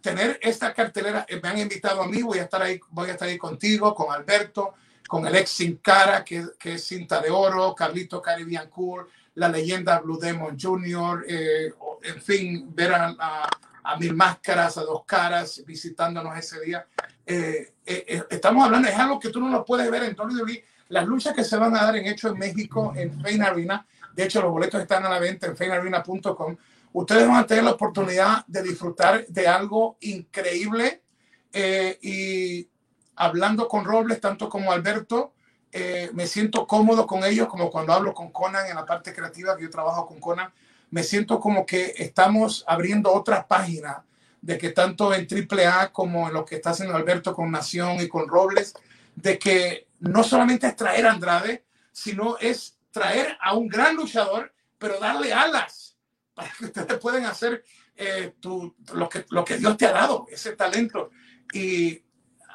[0.01, 3.13] tener esta cartelera, eh, me han invitado a mí, voy a estar ahí, voy a
[3.13, 4.73] estar ahí contigo, con Alberto,
[5.12, 9.50] con el ex Sin Cara, que, que es cinta de oro, Carlito Caribbean Cool, la
[9.50, 13.50] leyenda Blue Demon Jr., eh, en fin, ver a,
[13.84, 16.88] a mil máscaras, a dos caras, visitándonos ese día.
[17.26, 20.63] Eh, eh, estamos hablando, es algo que tú no lo puedes ver en WWE.
[20.88, 24.24] Las luchas que se van a dar en hecho en México, en Fein Arena, de
[24.24, 26.56] hecho los boletos están a la venta en feinarena.com.
[26.93, 31.04] Ustedes van a tener la oportunidad de disfrutar de algo increíble
[32.02, 32.65] y
[33.15, 35.34] hablando con Robles, tanto como Alberto,
[36.13, 39.63] me siento cómodo con ellos, como cuando hablo con Conan en la parte creativa, que
[39.63, 40.52] yo trabajo con Conan,
[40.89, 43.97] me siento como que estamos abriendo otras páginas
[44.41, 48.08] de que tanto en AAA como en lo que está haciendo Alberto con Nación y
[48.08, 48.74] con Robles,
[49.15, 54.54] de que no solamente es traer a Andrade, sino es traer a un gran luchador,
[54.78, 55.95] pero darle alas
[56.34, 57.63] para que ustedes puedan hacer
[57.95, 58.34] eh,
[58.93, 61.12] lo, que, lo que Dios te ha dado, ese talento.
[61.54, 62.02] Y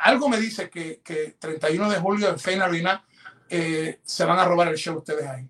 [0.00, 3.04] algo me dice que, que 31 de julio en Fein Arena
[3.48, 5.48] eh, se van a robar el show ustedes ahí.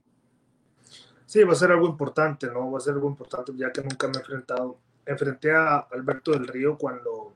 [1.27, 2.71] Sí, va a ser algo importante, ¿no?
[2.71, 6.49] Va a ser algo importante ya que nunca me he enfrentado enfrenté a Alberto del
[6.49, 7.35] Río cuando,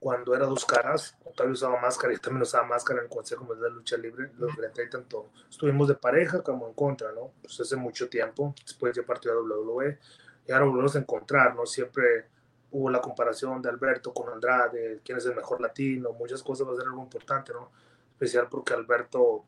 [0.00, 3.70] cuando era dos caras, todavía usaba máscara y también usaba máscara en el Consejo de
[3.70, 7.32] Lucha Libre, lo enfrenté tanto, estuvimos de pareja como en contra, ¿no?
[7.40, 9.98] Pues hace mucho tiempo, después ya partió a WWE
[10.46, 11.64] y ahora volvemos a encontrar, ¿no?
[11.64, 12.26] Siempre
[12.74, 16.72] hubo la comparación de Alberto con Andrade, quién es el mejor latino, muchas cosas va
[16.72, 17.70] a ser algo importante, ¿no?
[18.10, 19.44] Especial porque Alberto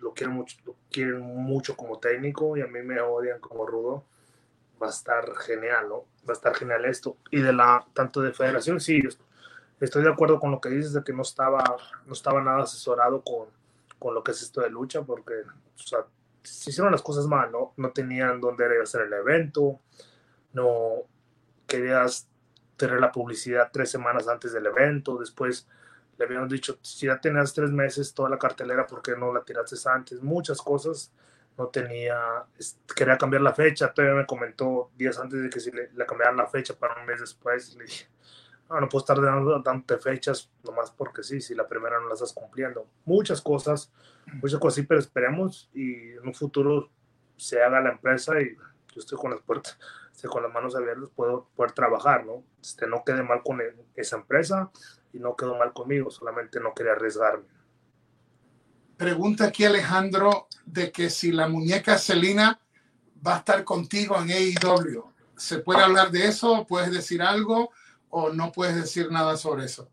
[0.00, 4.04] lo quieren mucho, lo quieren mucho como técnico y a mí me odian como rudo.
[4.82, 6.04] Va a estar genial, ¿no?
[6.28, 7.16] Va a estar genial esto.
[7.30, 9.00] Y de la, tanto de federación, sí,
[9.80, 11.62] estoy de acuerdo con lo que dices de que no estaba,
[12.06, 13.46] no estaba nada asesorado con,
[14.00, 16.00] con lo que es esto de lucha, porque, o sea,
[16.42, 17.72] se hicieron las cosas mal, ¿no?
[17.76, 19.78] No tenían dónde hacer el evento,
[20.52, 21.04] no
[21.68, 22.28] querías
[22.76, 25.68] tener la publicidad tres semanas antes del evento, después
[26.18, 29.42] le habíamos dicho, si ya tenías tres meses toda la cartelera, ¿por qué no la
[29.42, 30.22] tiraste antes?
[30.22, 31.12] Muchas cosas,
[31.58, 32.44] no tenía,
[32.94, 36.36] quería cambiar la fecha, todavía me comentó días antes de que si le, le cambiaran
[36.36, 38.06] la fecha para un mes después, le dije,
[38.68, 42.14] no, no puedo estar dando tantas fechas nomás porque sí, si la primera no la
[42.14, 42.86] estás cumpliendo.
[43.04, 43.92] Muchas cosas,
[44.40, 46.90] muchas cosas sí, pero esperemos y en un futuro
[47.36, 49.78] se haga la empresa y yo estoy con las puertas
[50.14, 52.44] este, con las manos abiertas puedo poder trabajar, ¿no?
[52.62, 53.60] Este, no quede mal con
[53.96, 54.70] esa empresa
[55.12, 57.44] y no quedó mal conmigo, solamente no quería arriesgarme.
[58.96, 62.60] Pregunta aquí Alejandro de que si la muñeca Celina
[63.26, 65.04] va a estar contigo en AEW.
[65.36, 66.64] ¿Se puede hablar de eso?
[66.68, 67.70] ¿Puedes decir algo
[68.08, 69.88] o no puedes decir nada sobre eso?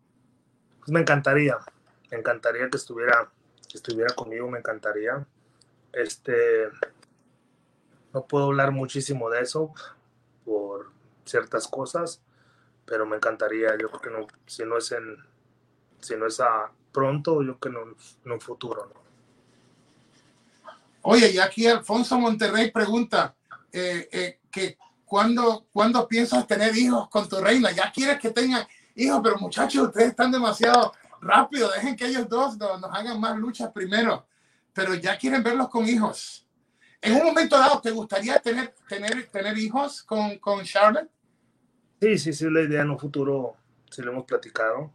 [0.80, 1.58] Pues me encantaría,
[2.12, 3.32] me encantaría que estuviera,
[3.68, 5.26] que estuviera conmigo, me encantaría.
[5.94, 6.70] Este,
[8.14, 9.74] no puedo hablar muchísimo de eso
[10.52, 10.92] por
[11.24, 12.22] ciertas cosas,
[12.86, 15.18] pero me encantaría, yo creo que no, si no es en,
[16.02, 19.02] si no es a pronto, yo creo que en un futuro, ¿no?
[21.04, 23.34] Oye, y aquí Alfonso Monterrey pregunta
[23.72, 27.72] eh, eh, que ¿cuándo, ¿cuándo piensas tener hijos con tu reina?
[27.72, 32.58] Ya quieres que tengan hijos, pero muchachos, ustedes están demasiado rápido, dejen que ellos dos
[32.58, 34.28] nos, nos hagan más luchas primero,
[34.74, 36.46] pero ya quieren verlos con hijos.
[37.02, 41.10] ¿En un momento dado te gustaría tener, tener, tener hijos con, con Charlotte?
[42.00, 43.56] Sí, sí, sí, la idea en un futuro,
[43.90, 44.92] si lo hemos platicado.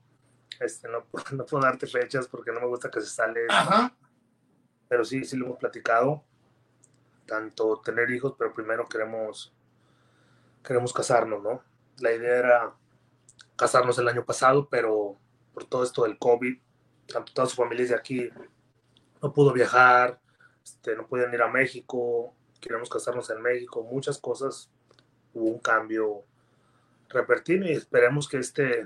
[0.61, 3.41] Este, no, no puedo darte fechas porque no me gusta que se sale.
[3.49, 3.93] Ajá.
[4.89, 6.23] Pero sí, sí lo hemos platicado.
[7.27, 9.53] Tanto tener hijos, pero primero queremos,
[10.63, 11.63] queremos casarnos, ¿no?
[11.99, 12.75] La idea era
[13.57, 15.19] casarnos el año pasado, pero
[15.53, 16.57] por todo esto del COVID,
[17.13, 18.31] tanto toda su familia de aquí
[19.23, 20.21] no pudo viajar,
[20.67, 24.69] este, no podían ir a México, queremos casarnos en México, muchas cosas,
[25.33, 26.25] hubo un cambio
[27.09, 28.85] repentino y esperemos que este,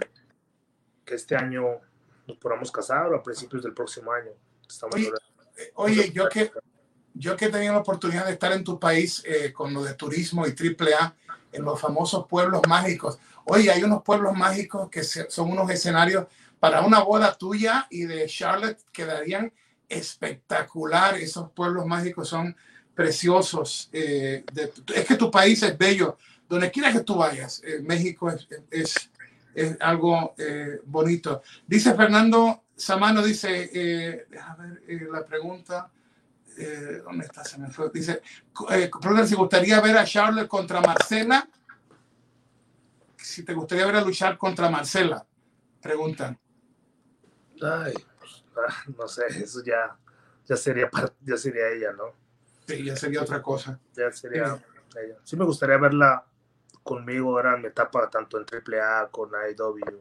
[1.06, 1.80] que este año
[2.26, 4.32] nos podamos casar o a principios del próximo año.
[5.74, 6.52] oye, eh, yo que
[7.14, 9.94] yo que he tenido la oportunidad de estar en tu país eh, con lo de
[9.94, 11.16] turismo y AAA,
[11.52, 13.18] en los famosos pueblos mágicos.
[13.46, 16.26] Oye, hay unos pueblos mágicos que son unos escenarios
[16.60, 19.52] para una boda tuya y de Charlotte que darían
[19.90, 21.16] espectacular.
[21.16, 22.56] Esos pueblos mágicos son
[22.94, 23.90] preciosos.
[23.92, 24.44] Eh,
[24.94, 26.16] es que tu país es bello.
[26.48, 28.48] Donde quiera que tú vayas, eh, México es,
[29.54, 31.42] es, algo eh, bonito.
[31.66, 35.90] Dice Fernando Samano, dice, déjame ver la pregunta.
[37.04, 37.44] ¿Dónde está?
[37.44, 37.90] Se me fue.
[37.92, 38.22] Dice,
[39.26, 41.48] si gustaría ver a Charlotte contra Marcela.
[43.16, 45.24] Si te gustaría ver a luchar contra Marcela,
[45.80, 46.38] preguntan.
[48.98, 49.96] no sé, eso ya,
[50.46, 52.14] ya, sería, ya sería ella, ¿no?
[52.66, 53.78] Sí, ya sería otra cosa.
[53.94, 54.62] Ya sería
[54.96, 55.16] ella.
[55.24, 56.24] Sí me gustaría verla
[56.82, 60.00] conmigo ahora en mi etapa tanto en AAA con IW.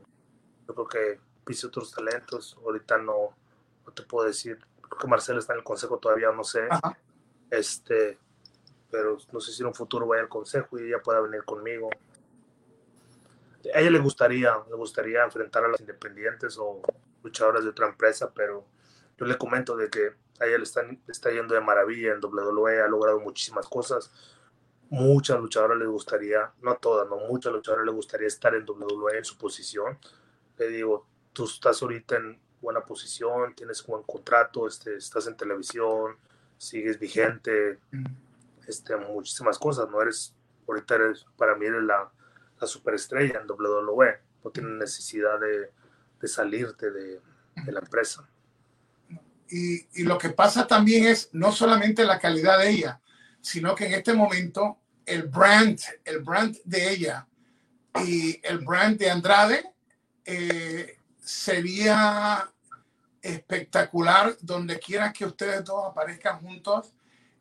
[0.67, 2.57] Yo creo que pise otros talentos.
[2.63, 3.35] Ahorita no,
[3.85, 4.59] no te puedo decir.
[4.81, 6.67] Creo que Marcelo está en el consejo todavía, no sé.
[7.49, 8.19] Este,
[8.91, 11.89] pero no sé si en un futuro vaya al consejo y ella pueda venir conmigo.
[13.73, 16.81] A ella le gustaría, le gustaría enfrentar a las independientes o
[17.23, 18.65] luchadoras de otra empresa, pero
[19.17, 22.81] yo le comento de que a ella le, están, está yendo de maravilla en WWE,
[22.81, 24.11] ha logrado muchísimas cosas.
[24.89, 29.25] Muchas luchadoras le gustaría, no todas, no muchas luchadoras le gustaría estar en WWE en
[29.25, 29.99] su posición.
[30.57, 36.17] Le digo, tú estás ahorita en buena posición, tienes buen contrato, este, estás en televisión,
[36.57, 37.79] sigues vigente,
[38.67, 40.35] este, muchísimas cosas, no eres,
[40.67, 42.11] ahorita eres, para mí eres la,
[42.59, 45.71] la superestrella en WWE, no tienes necesidad de,
[46.19, 47.21] de salirte de,
[47.71, 48.27] la empresa.
[49.49, 53.01] Y, lo que pasa también es no solamente la calidad de ella,
[53.41, 57.27] sino que en este momento el brand, el brand de ella
[58.05, 59.73] y el brand de Andrade
[60.23, 62.49] eh, sería
[63.21, 66.93] espectacular donde quiera que ustedes dos aparezcan juntos.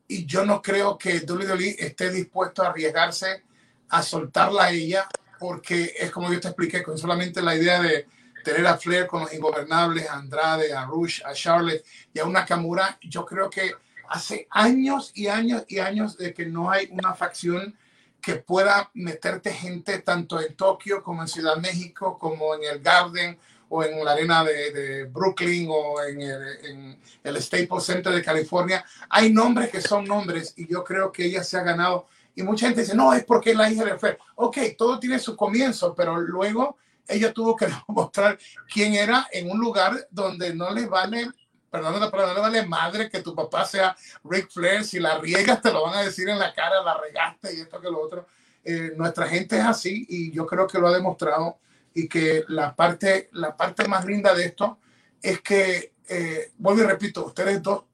[0.06, 3.44] Y yo no creo que WWE esté dispuesto a arriesgarse
[3.90, 5.06] a soltarla a ella
[5.38, 8.06] porque es como yo te expliqué, con solamente la idea de
[8.48, 11.84] tener a Flair con los ingobernables, a Andrade, a Rush, a Charlotte
[12.14, 13.72] y a una Nakamura, yo creo que
[14.08, 17.76] hace años y años y años de que no hay una facción
[18.22, 23.38] que pueda meterte gente tanto en Tokio como en Ciudad México, como en el Garden
[23.68, 28.82] o en la arena de, Brooklyn o en el, en el, Staples Center de California.
[29.10, 32.06] Hay nombres que son nombres y yo creo que ella se ha ganado.
[32.34, 34.18] Y mucha gente dice, no, es porque es la hija de Fer.
[34.36, 36.78] Ok, todo tiene su comienzo, pero luego
[37.08, 38.38] ella tuvo que mostrar
[38.72, 41.28] quién era en un lugar donde no le vale,
[41.70, 44.84] perdón, no le vale madre que tu papá sea Rick Flair.
[44.84, 47.80] Si la riegas, te lo van a decir en la cara, la regaste y esto
[47.80, 48.26] que lo otro.
[48.64, 51.58] Eh, nuestra gente es así y yo creo que lo ha demostrado
[51.94, 54.78] y que la parte, la parte más linda de esto
[55.22, 57.84] es que, eh, vuelvo y repito, ustedes dos,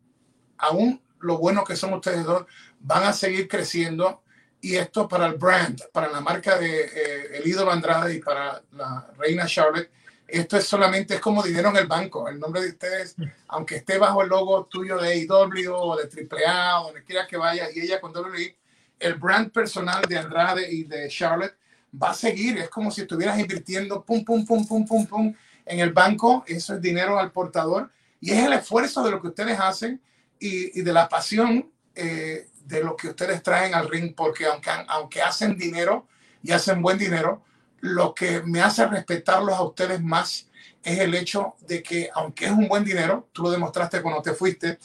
[0.58, 2.44] aún lo bueno que son ustedes dos,
[2.80, 4.23] van a seguir creciendo
[4.64, 8.62] y esto para el brand, para la marca de eh, el ídolo Andrade y para
[8.72, 9.90] la reina Charlotte,
[10.26, 12.26] esto es solamente es como dinero en el banco.
[12.30, 13.14] El nombre de ustedes,
[13.48, 17.36] aunque esté bajo el logo tuyo de AEW o de AAA o donde quiera que
[17.36, 18.56] vaya, y ella con WWE,
[19.00, 21.58] el brand personal de Andrade y de Charlotte
[22.02, 22.56] va a seguir.
[22.56, 25.34] Es como si estuvieras invirtiendo pum, pum, pum, pum, pum, pum
[25.66, 26.42] en el banco.
[26.46, 27.90] Eso es dinero al portador.
[28.18, 30.00] Y es el esfuerzo de lo que ustedes hacen
[30.38, 34.70] y, y de la pasión eh, de lo que ustedes traen al ring, porque aunque,
[34.88, 36.08] aunque hacen dinero
[36.42, 37.42] y hacen buen dinero,
[37.80, 40.48] lo que me hace respetarlos a ustedes más
[40.82, 44.32] es el hecho de que, aunque es un buen dinero, tú lo demostraste cuando te
[44.32, 44.78] fuiste,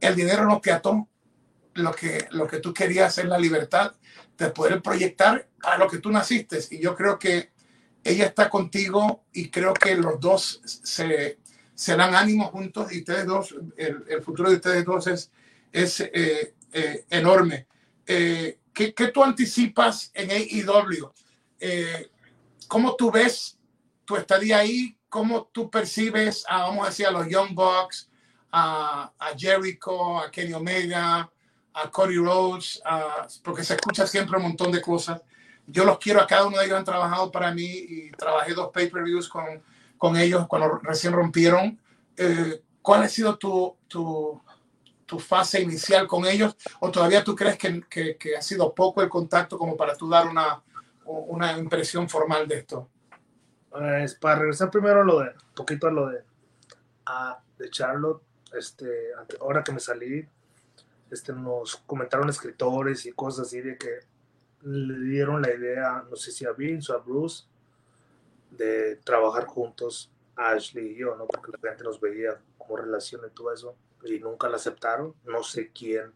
[0.00, 1.08] el dinero no te ató.
[1.74, 3.92] Lo que, lo que tú querías es la libertad
[4.38, 6.58] de poder proyectar a lo que tú naciste.
[6.70, 7.50] Y yo creo que
[8.02, 11.38] ella está contigo y creo que los dos se,
[11.74, 15.30] se dan ánimo juntos y ustedes dos, el, el futuro de ustedes dos es,
[15.72, 17.66] es eh, eh, enorme.
[18.06, 21.12] Eh, ¿qué, ¿qué, tú anticipas en AEW?
[21.58, 22.10] Eh,
[22.68, 23.58] ¿Cómo tú ves
[24.04, 24.96] tu estadía ahí?
[25.08, 28.10] ¿Cómo tú percibes, a, vamos a decir, a los Young Bucks,
[28.50, 31.30] a, a Jericho, a Kenny Omega,
[31.76, 32.82] a Cody Rhodes,
[33.42, 35.20] porque se escucha siempre un montón de cosas.
[35.66, 38.70] Yo los quiero, a cada uno de ellos han trabajado para mí y trabajé dos
[38.72, 39.44] pay-per-views con,
[39.98, 41.78] con ellos cuando recién rompieron.
[42.16, 44.40] Eh, ¿Cuál ha sido tu, tu,
[45.06, 49.08] tu fase inicial con ellos o todavía tú crees que, que, ha sido poco el
[49.08, 50.62] contacto como para tú dar una,
[51.04, 52.88] una impresión formal de esto?
[53.70, 56.24] Pues para regresar primero a lo de, un poquito a lo de,
[57.06, 60.26] a, de Charlotte, este, ahora que me salí,
[61.10, 64.00] este, nos comentaron escritores y cosas así de que
[64.62, 67.44] le dieron la idea, no sé si a Vince o a Bruce,
[68.50, 71.26] de trabajar juntos, Ashley y yo, ¿no?
[71.26, 73.76] Porque la gente nos veía como relación y todo eso
[74.14, 75.14] y nunca la aceptaron.
[75.24, 76.12] No sé quién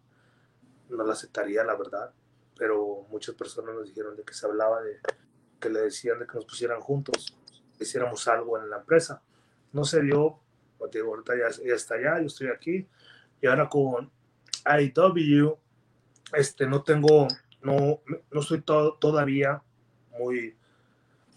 [0.90, 2.12] no la aceptaría, la verdad,
[2.56, 4.98] pero muchas personas nos dijeron de que se hablaba de
[5.60, 7.36] que le decían de que nos pusieran juntos,
[7.76, 9.22] que hiciéramos algo en la empresa.
[9.72, 10.40] No se dio,
[10.78, 12.88] porque ahorita ya, está allá, yo estoy aquí,
[13.40, 14.10] y ahora con
[14.64, 15.56] IW,
[16.34, 17.28] este, no tengo,
[17.62, 19.62] no, no estoy todavía
[20.18, 20.56] muy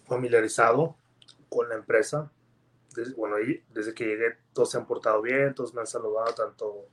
[0.06, 0.96] familiarizado
[1.50, 2.32] con la empresa,
[3.16, 3.38] bueno,
[3.70, 6.88] desde que llegué todos se han portado bien, todos me han saludado, tanto,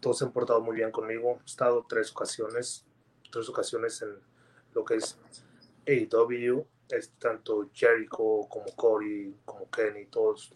[0.00, 1.38] todos se han portado muy bien conmigo.
[1.42, 2.86] He estado tres ocasiones,
[3.30, 4.18] tres ocasiones en
[4.72, 5.18] lo que es
[5.86, 10.54] AEW, es tanto Jericho como Corey, como Kenny, todos,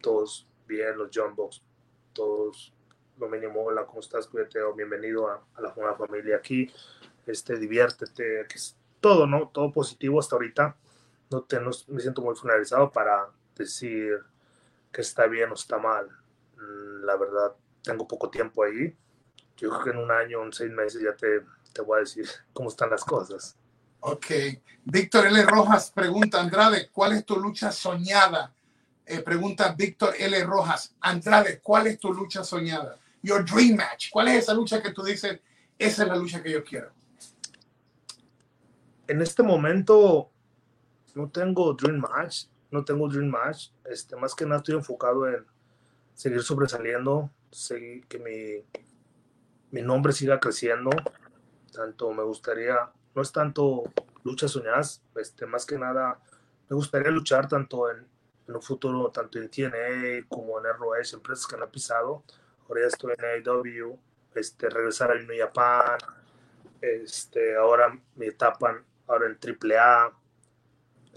[0.00, 1.62] todos bien, los John Box,
[2.12, 2.72] todos
[3.18, 4.28] lo mínimo, hola, ¿cómo estás?
[4.28, 6.70] Cuídate, o bienvenido a, la, nueva familia aquí,
[7.26, 9.48] este, diviértete, que es todo, ¿no?
[9.48, 10.76] Todo positivo hasta ahorita.
[11.30, 13.28] No, te, no me siento muy finalizado para
[13.58, 14.18] decir
[14.92, 16.08] que está bien o está mal.
[16.56, 17.52] Mm, la verdad,
[17.82, 18.96] tengo poco tiempo ahí.
[19.56, 21.42] Yo creo que en un año, en seis meses ya te,
[21.72, 23.56] te voy a decir cómo están las cosas.
[24.00, 24.26] Ok.
[24.84, 25.42] Víctor L.
[25.44, 28.54] Rojas pregunta, Andrade, ¿cuál es tu lucha soñada?
[29.04, 30.44] Eh, pregunta Víctor L.
[30.44, 32.98] Rojas, Andrade, ¿cuál es tu lucha soñada?
[33.22, 34.10] Your dream match.
[34.10, 35.40] ¿Cuál es esa lucha que tú dices,
[35.78, 36.92] esa es la lucha que yo quiero?
[39.06, 40.30] En este momento
[41.14, 43.70] no tengo dream match no tengo Dream Match.
[43.84, 45.46] Este, más que nada estoy enfocado en
[46.14, 48.82] seguir sobresaliendo, seguir, que mi,
[49.70, 50.90] mi nombre siga creciendo.
[51.72, 53.84] Tanto me gustaría, no es tanto
[54.24, 56.20] luchas soñadas, este, más que nada
[56.68, 58.06] me gustaría luchar tanto en,
[58.46, 62.22] en un futuro, tanto en TNA como en ROH, empresas que han pisado.
[62.68, 63.98] Ahora ya estoy en AEW,
[64.34, 65.98] este, regresar al New Japan,
[66.80, 70.12] este, ahora mi etapa ahora en AAA,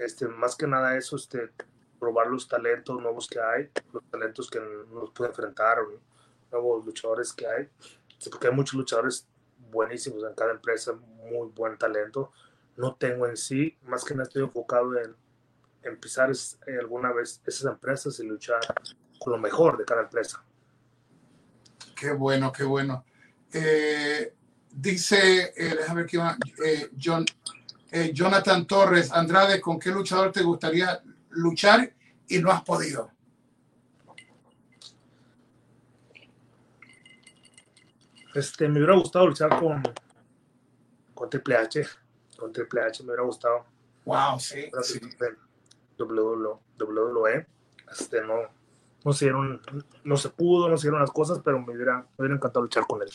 [0.04, 1.52] este, más que nada eso, este,
[1.99, 5.78] probar los talentos nuevos que hay, los talentos que nos puede enfrentar,
[6.52, 7.70] nuevos luchadores que hay,
[8.30, 9.28] porque hay muchos luchadores
[9.72, 12.32] buenísimos en cada empresa, muy buen talento.
[12.78, 15.16] no tengo en sí, más que nada estoy enfocado en
[15.84, 18.60] empezar eh, alguna vez esas empresas y luchar
[19.20, 20.43] con lo mejor de cada empresa.
[21.95, 23.06] Qué bueno, qué bueno.
[23.54, 24.34] Eh,
[24.72, 26.38] dice, eh, déjame ver qué va,
[26.99, 27.26] John,
[28.14, 31.94] Jonathan Torres, Andrade, ¿con qué luchador te gustaría luchar
[32.28, 33.12] y no has podido?
[38.34, 39.84] Este, me hubiera gustado luchar con,
[41.14, 41.86] con Triple H.
[42.38, 43.66] Con Triple H me hubiera gustado.
[44.06, 44.72] Wow, sí.
[44.84, 45.00] sí.
[46.00, 47.48] WWE.
[47.92, 48.36] Este, no,
[49.04, 49.62] no se dieron,
[50.04, 52.88] no se pudo, no se dieron las cosas, pero me hubiera, me hubiera encantado luchar
[52.88, 53.10] con él.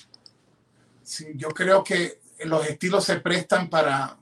[1.03, 4.19] Sí, yo creo que los estilos se prestan para,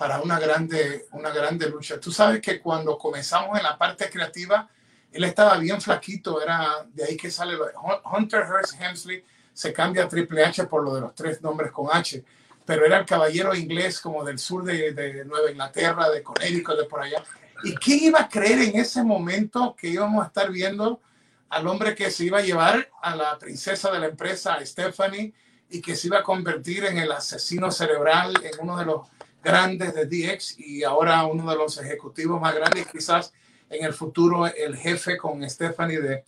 [0.00, 2.00] para una grande, una grande lucha.
[2.00, 4.66] Tú sabes que cuando comenzamos en la parte creativa,
[5.12, 7.64] él estaba bien flaquito, era de ahí que sale de
[8.10, 9.22] Hunter Hearst Hemsley
[9.52, 12.24] se cambia a Triple H por lo de los tres nombres con H,
[12.64, 17.02] pero era el caballero inglés como del sur de, Nueva Inglaterra, de Connecticut, de por
[17.02, 17.22] allá.
[17.62, 21.02] ¿Y quién iba a creer en ese momento que íbamos a estar viendo
[21.50, 25.34] al hombre que se iba a llevar a la princesa de la empresa, Stephanie,
[25.68, 29.02] y que se iba a convertir en el asesino cerebral, en uno de los
[29.42, 33.32] grandes de DX y ahora uno de los ejecutivos más grandes, quizás
[33.68, 36.24] en el futuro el jefe con Stephanie de,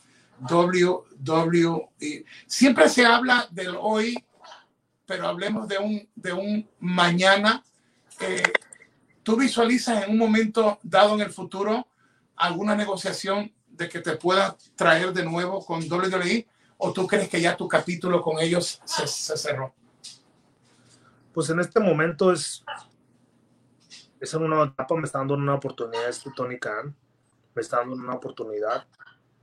[0.50, 2.24] WWE.
[2.46, 4.22] Siempre se habla del hoy,
[5.06, 7.62] pero hablemos de un, de un mañana.
[8.20, 8.42] Eh,
[9.22, 11.86] ¿Tú visualizas en un momento dado en el futuro
[12.36, 16.46] alguna negociación de que te pueda traer de nuevo con WWE?
[16.78, 19.72] ¿O tú crees que ya tu capítulo con ellos se, cerró?
[21.32, 22.64] Pues en este momento es,
[24.24, 26.94] es en una etapa, me está dando una oportunidad este Tony Khan,
[27.54, 28.86] me está dando una oportunidad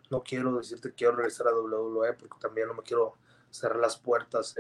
[0.09, 3.15] no quiero decirte que quiero regresar a WWE porque también no me quiero
[3.49, 4.55] cerrar las puertas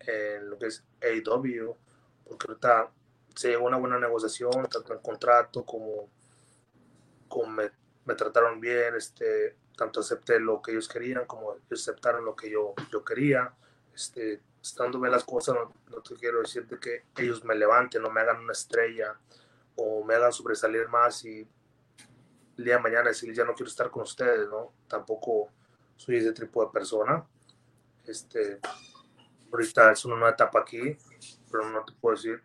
[0.00, 1.76] en, lo que es AEW,
[2.26, 2.90] porque ahorita
[3.34, 6.08] se llegó una buena negociación, tanto en contrato como,
[7.28, 7.62] como
[8.04, 12.74] me, trataron bien, este, tanto acepté lo que ellos querían como aceptaron lo que yo,
[12.92, 13.52] yo quería.
[13.94, 18.10] Este, estando bien las cosas, no, no, te quiero decirte que ellos me levanten o
[18.10, 19.14] me hagan una estrella
[19.76, 21.46] o me hagan sobresalir más y
[22.56, 24.72] el día de mañana decir ya no quiero estar con ustedes, ¿no?
[24.88, 25.50] Tampoco
[25.96, 27.26] soy ese tipo de persona.
[28.06, 28.60] Este,
[29.52, 30.96] ahorita es una nueva etapa aquí,
[31.50, 32.42] pero no te puedo decir,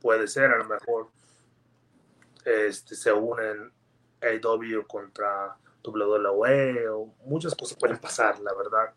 [0.00, 1.08] puede ser, a lo mejor
[2.44, 3.72] este, se unen
[4.20, 8.92] AW contra WWE o muchas cosas pueden pasar, la verdad.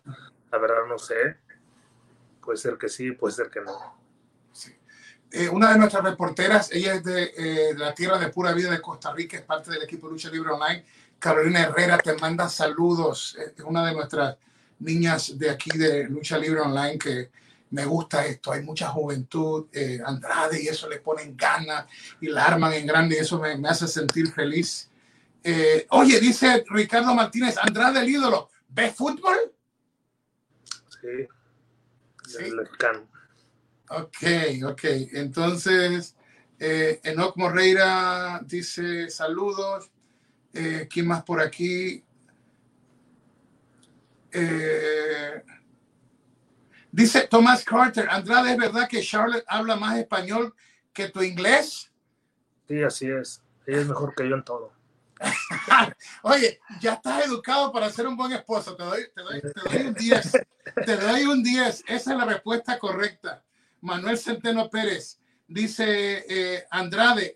[0.52, 1.38] La verdad no sé.
[2.48, 4.00] Puede ser que sí, puede ser que no.
[5.32, 8.80] Eh, una de nuestras reporteras, ella es de, eh, la tierra de pura vida de
[8.80, 10.86] Costa Rica, es parte del equipo Lucha Libre Online.
[11.20, 13.38] Carolina Herrera te manda saludos.
[13.38, 14.38] Es una de nuestras
[14.80, 17.32] niñas de aquí de Lucha Libre Online que
[17.72, 18.54] me gusta esto.
[18.54, 21.86] Hay mucha juventud, eh, Andrade, y eso le ponen ganas
[22.22, 24.90] y la arman en grande y eso me, me hace sentir feliz.
[25.90, 29.38] oye, dice Ricardo Martínez, Andrade el ídolo, ¿ves fútbol?
[31.02, 31.28] Sí.
[32.38, 32.52] ¿Sí?
[33.90, 34.84] Ok, ok.
[35.14, 36.16] Entonces,
[36.60, 39.90] eh, Enoch Morreira dice saludos.
[40.54, 42.04] Eh, ¿Quién más por aquí?
[44.32, 45.44] Eh,
[46.92, 50.54] dice Thomas Carter, Andrade, ¿es verdad que Charlotte habla más español
[50.94, 51.92] que tu inglés?
[52.68, 53.42] Sí, así es.
[53.66, 54.77] Ella es mejor que yo en todo.
[56.24, 58.76] Oye, ya estás educado para ser un buen esposo.
[58.76, 60.32] Te doy, te doy, te doy un 10.
[60.86, 61.84] Te doy un 10.
[61.88, 63.44] Esa es la respuesta correcta.
[63.82, 67.36] Manuel Centeno Pérez, dice eh, Andrade,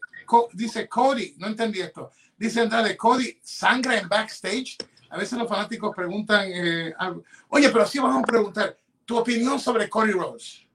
[0.54, 4.78] dice Cody, no entendí esto, dice Andrade, Cody, sangra en backstage.
[5.10, 7.24] A veces los fanáticos preguntan eh, algo.
[7.50, 10.68] Oye, pero sí vamos a preguntar, tu opinión sobre Cody Rose.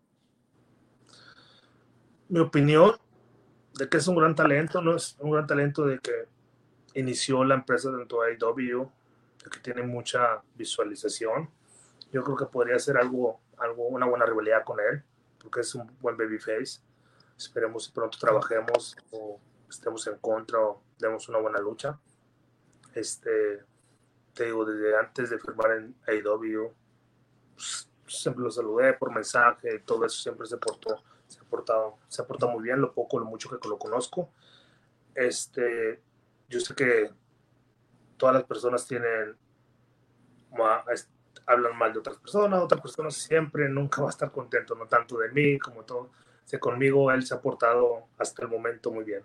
[2.28, 2.96] Mi opinión
[3.74, 6.12] de que es un gran talento, no es un gran talento de que
[7.00, 8.90] inició la empresa dentro de IW,
[9.50, 11.50] que tiene mucha visualización.
[12.12, 15.04] Yo creo que podría ser algo, algo, una buena rivalidad con él
[15.50, 16.80] que es un buen babyface.
[17.36, 21.98] Esperemos que pronto trabajemos o estemos en contra o demos una buena lucha.
[22.94, 23.62] Este,
[24.32, 26.72] te digo, desde antes de firmar en AEW,
[27.54, 32.22] pues, siempre lo saludé por mensaje, todo eso siempre se portó, se ha portado, se
[32.22, 34.30] ha portado muy bien, lo poco, lo mucho que lo conozco.
[35.14, 36.02] Este,
[36.48, 37.10] yo sé que
[38.16, 39.36] todas las personas tienen
[41.46, 45.18] hablan mal de otras personas, otras personas siempre nunca va a estar contento, no tanto
[45.18, 46.10] de mí como todo.
[46.52, 49.22] O conmigo él se ha portado hasta el momento muy bien.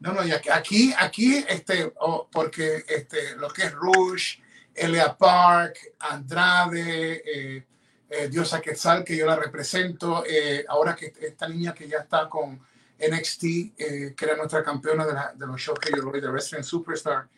[0.00, 1.92] No, no, y aquí, aquí, este,
[2.32, 4.38] porque este, lo que es Rush,
[4.74, 7.66] Elia Park, Andrade, eh,
[8.08, 12.28] eh, Diosa Quetzal, que yo la represento, eh, ahora que esta niña que ya está
[12.28, 12.60] con
[13.00, 13.42] NXT,
[13.76, 17.28] que era nuestra campeona de, la, de, los shows que yo doy de Wrestling Superstar.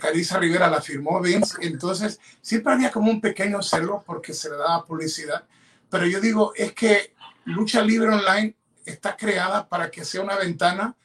[0.00, 4.56] Carissa Rivera la firmó Vince, entonces siempre había como un pequeño celo porque se le
[4.56, 5.44] daba publicidad,
[5.88, 10.96] pero yo digo, es que Lucha Libre Online está creada para que sea una ventana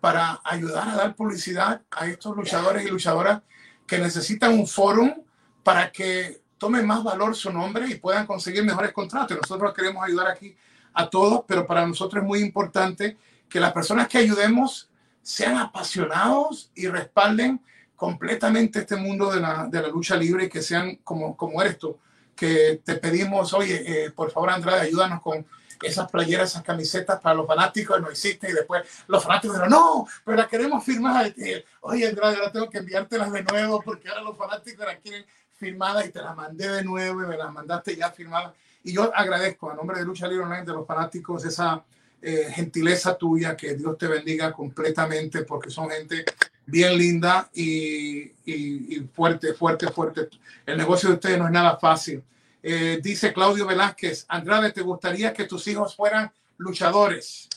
[0.00, 3.42] para ayudar a dar publicidad a estos luchadores y luchadoras
[3.86, 5.24] que necesitan un foro
[5.62, 9.36] para que tomen más valor su nombre y puedan conseguir mejores contratos.
[9.40, 10.56] Nosotros queremos ayudar aquí
[10.94, 13.16] a todos, pero para nosotros es muy importante
[13.50, 14.88] que las personas que ayudemos
[15.22, 17.60] sean apasionados y respalden
[17.96, 21.76] completamente este mundo de la, de la lucha libre y que sean como, como eres
[21.76, 21.98] tú,
[22.34, 25.44] que te pedimos, oye, eh, por favor Andrade, ayúdanos con
[25.82, 30.06] esas playeras, esas camisetas para los fanáticos, no existen, y después los fanáticos dijeron, no,
[30.24, 31.34] pero la queremos firmar.
[31.80, 35.24] Oye, Andrade, ahora tengo que enviártelas de nuevo porque ahora los fanáticos las quieren
[35.56, 38.54] firmadas y te las mandé de nuevo y me las mandaste ya firmadas.
[38.82, 41.84] Y yo agradezco a nombre de Lucha Libre Online de los fanáticos esa
[42.22, 46.24] eh, gentileza tuya, que Dios te bendiga completamente porque son gente
[46.66, 50.28] bien linda y, y, fuerte, fuerte, fuerte.
[50.66, 52.22] El negocio de ustedes no es nada fácil.
[52.62, 57.48] Eh, dice Claudio Velázquez, Andrade, ¿te gustaría que tus hijos fueran luchadores?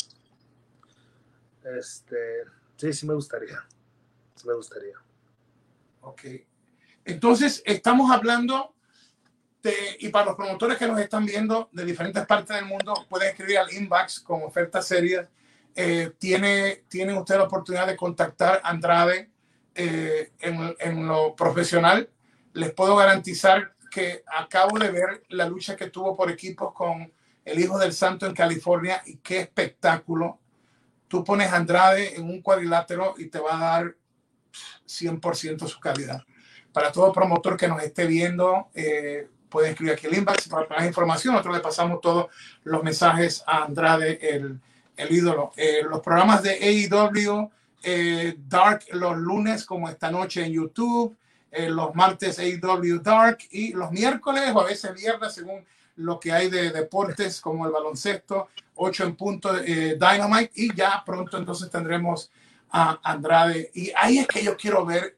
[1.77, 2.43] Este,
[2.77, 3.65] sí, sí me gustaría.
[4.35, 4.95] Sí me gustaría.
[6.01, 6.21] Ok.
[7.05, 8.73] Entonces, estamos hablando
[9.63, 13.29] de, y para los promotores que nos están viendo de diferentes partes del mundo, pueden
[13.29, 15.27] escribir al inbox con ofertas serias.
[15.75, 19.31] Eh, tiene, tienen ustedes la oportunidad de contactar a Andrade
[19.73, 22.09] eh, en, en lo profesional.
[22.51, 27.11] Les puedo garantizar que acabo de ver la lucha que tuvo por equipos con
[27.45, 30.39] el Hijo del Santo en California y qué espectáculo.
[31.07, 33.95] Tú pones a Andrade en un cuadrilátero y te va a dar
[34.87, 36.23] 100% su calidad.
[36.71, 40.85] Para todo promotor que nos esté viendo, eh, puede escribir aquí el inbox para más
[40.85, 41.33] información.
[41.35, 42.25] Nosotros le pasamos todos
[42.63, 44.59] los mensajes a Andrade, el,
[44.97, 45.53] el ídolo.
[45.55, 47.51] Eh, los programas de AEW,
[47.83, 51.15] eh, Dark los lunes, como esta noche en YouTube.
[51.51, 55.63] Eh, los martes AEW Dark y los miércoles o a veces viernes según
[55.97, 61.03] lo que hay de deportes como el baloncesto, 8 en punto eh, Dynamite y ya
[61.05, 62.31] pronto entonces tendremos
[62.71, 65.15] a Andrade y ahí es que yo quiero ver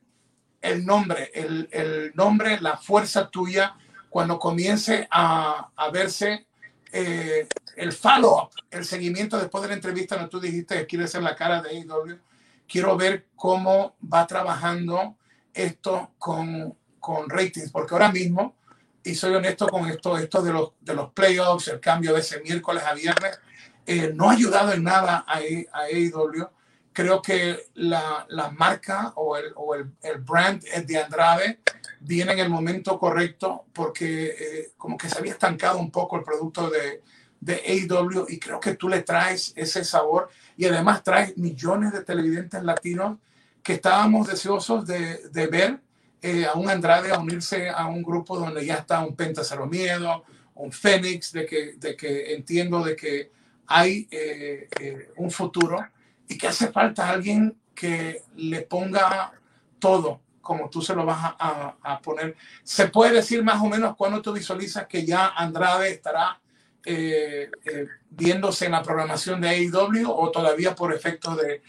[0.61, 3.73] el nombre, el, el nombre, la fuerza tuya
[4.16, 6.47] cuando comience a, a verse
[6.89, 11.22] eh, el follow-up, el seguimiento después de la entrevista donde tú dijiste que quieres ser
[11.22, 12.18] la cara de AEW,
[12.66, 15.18] quiero ver cómo va trabajando
[15.53, 18.55] esto con, con ratings, porque ahora mismo,
[19.03, 22.39] y soy honesto con esto, esto de los, de los playoffs, el cambio de ese
[22.39, 23.38] miércoles a viernes,
[23.86, 26.47] eh, no ha ayudado en nada a, a AEW.
[26.93, 31.59] Creo que la, la marca o, el, o el, el, brand de Andrade
[32.06, 36.24] viene en el momento correcto porque eh, como que se había estancado un poco el
[36.24, 37.01] producto de,
[37.39, 40.30] de AEW y creo que tú le traes ese sabor.
[40.58, 43.18] Y además traes millones de televidentes latinos
[43.62, 45.80] que estábamos deseosos de, de ver
[46.22, 49.68] eh, a un Andrade a unirse a un grupo donde ya está un Penta Cero
[49.68, 50.24] Miedo,
[50.56, 53.32] un Fénix, de que, de que entiendo de que
[53.68, 55.86] hay eh, eh, un futuro
[56.28, 59.34] y que hace falta alguien que le ponga
[59.80, 62.37] todo como tú se lo vas a, a, a poner.
[62.63, 66.39] ¿Se puede decir más o menos cuándo tú visualizas que ya Andrade estará
[66.85, 71.63] eh, eh, viéndose en la programación de AEW o todavía por efecto de,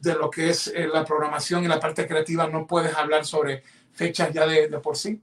[0.00, 3.62] de lo que es eh, la programación y la parte creativa, no puedes hablar sobre
[3.92, 5.22] fechas ya de, de por sí?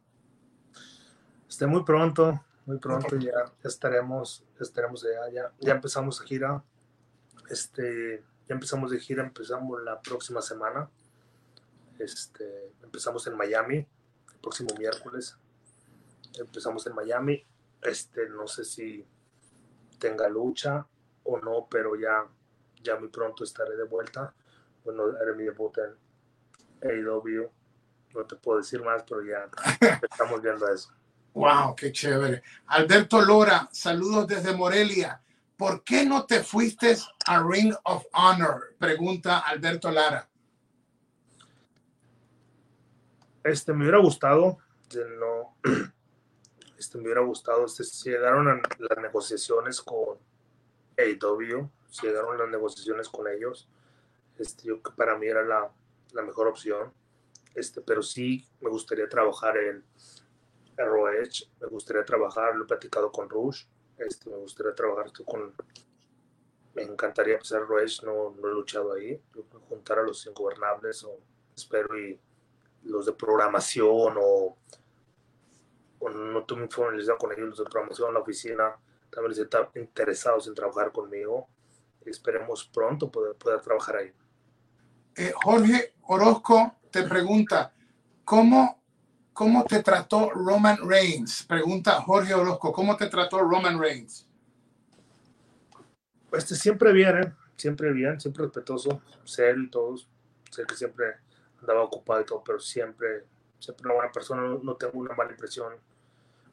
[1.49, 3.31] Este, muy pronto, muy pronto ya,
[3.61, 6.63] ya estaremos, estaremos ya, ya, ya empezamos gira,
[7.49, 10.89] este, ya empezamos de gira, empezamos la próxima semana,
[11.99, 15.37] este, empezamos en Miami, el próximo miércoles,
[16.37, 17.45] empezamos en Miami,
[17.81, 19.05] este, no sé si
[19.99, 20.87] tenga lucha
[21.23, 22.25] o no, pero ya,
[22.81, 24.33] ya muy pronto estaré de vuelta
[24.85, 27.51] bueno, era mi debut en AEW.
[28.13, 29.49] No te puedo decir más, pero ya
[30.09, 30.93] estamos viendo eso.
[31.33, 32.43] Wow, qué chévere.
[32.67, 35.21] Alberto Lora, saludos desde Morelia.
[35.57, 38.75] ¿Por qué no te fuiste a Ring of Honor?
[38.77, 40.29] Pregunta Alberto Lara.
[43.45, 44.57] Este me hubiera gustado,
[45.19, 45.55] no,
[46.79, 48.47] este me hubiera gustado, este, si llegaron
[48.79, 50.17] las negociaciones con
[50.97, 53.69] AEW, si llegaron las negociaciones con ellos,
[54.39, 55.71] este, yo que para mí era la,
[56.13, 56.91] la, mejor opción.
[57.53, 59.85] Este, pero sí me gustaría trabajar en,
[60.77, 63.65] Roech, me gustaría trabajar, lo he platicado con Rush,
[63.99, 65.53] este, me gustaría trabajar con,
[66.73, 69.21] me encantaría empezar Roech, no, no he luchado ahí,
[69.69, 71.19] juntar a los ingobernables o
[71.55, 72.19] espero y
[72.85, 74.57] los de programación o,
[75.99, 78.75] o no tuve familiarizado con ellos, los de programación, la oficina,
[79.09, 81.47] también les están interesados en trabajar conmigo
[82.09, 84.11] esperemos pronto poder, poder trabajar ahí.
[85.15, 87.73] Eh, Jorge Orozco te pregunta,
[88.23, 88.81] ¿cómo,
[89.33, 91.43] ¿cómo te trató Roman Reigns?
[91.43, 94.27] Pregunta Jorge Orozco, ¿cómo te trató Roman Reigns?
[96.31, 97.33] Este, siempre bien, ¿eh?
[97.55, 100.09] siempre bien, siempre respetuoso, serio y todos.
[100.51, 101.05] Sé que siempre
[101.59, 103.25] andaba ocupado y todo, pero siempre,
[103.59, 105.73] siempre una buena persona, no, no tengo una mala impresión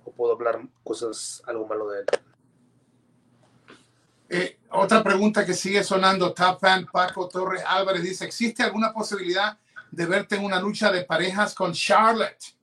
[0.05, 2.07] o puedo hablar cosas, algo malo de él.
[4.35, 9.59] Eh, otra pregunta que sigue sonando, Top Fan Paco Torres Álvarez dice, ¿existe alguna posibilidad
[9.91, 12.57] de verte en una lucha de parejas con Charlotte?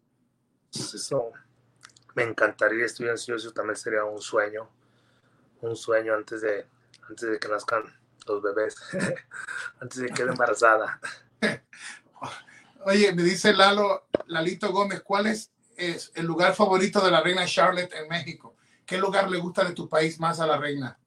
[0.73, 1.31] Eso
[2.15, 4.67] me encantaría, estoy ansioso, también sería un sueño,
[5.61, 6.65] un sueño antes de,
[7.07, 7.83] antes de que nazcan
[8.25, 8.75] los bebés,
[9.79, 10.99] antes de que quede embarazada.
[12.85, 17.93] Oye, me dice Lalo, Lalito Gómez, ¿cuál es, el lugar favorito de la reina Charlotte
[17.93, 18.55] en México?
[18.85, 20.97] ¿Qué lugar le gusta de tu país más a la reina?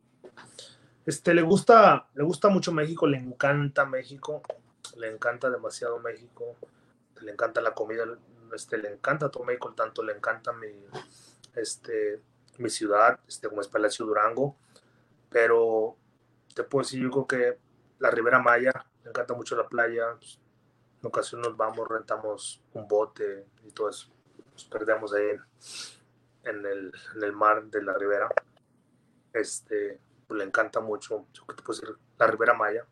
[1.07, 4.43] Este, le gusta, le gusta mucho México, le encanta México,
[4.97, 6.57] le encanta demasiado México,
[7.23, 8.05] le encanta la comida,
[8.55, 10.69] este, le encanta todo México, tanto le encanta mi,
[11.55, 12.21] este,
[12.59, 14.57] mi ciudad, este, como es Palacio Durango,
[15.31, 15.97] pero
[16.55, 17.59] te puedo decir, yo creo que
[17.99, 20.19] la Ribera Maya, le encanta mucho la playa,
[21.03, 24.09] en ocasiones nos vamos, rentamos un bote y todo eso,
[24.53, 25.41] nos perdemos ahí en,
[26.45, 28.29] en, el, en el mar de la Ribera,
[29.33, 30.01] este,
[30.31, 31.97] le encanta mucho, ¿qué te puedo decir?
[32.19, 32.87] La Ribera Maya.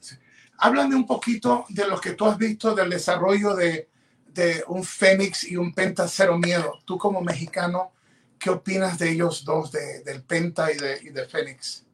[0.00, 0.16] Sí.
[0.58, 3.88] Háblame un poquito de lo que tú has visto del desarrollo de,
[4.26, 6.78] de un Fénix y un Penta Cero Miedo.
[6.84, 7.92] Tú como mexicano,
[8.38, 11.86] ¿qué opinas de ellos dos, de, del Penta y de, y de Fénix?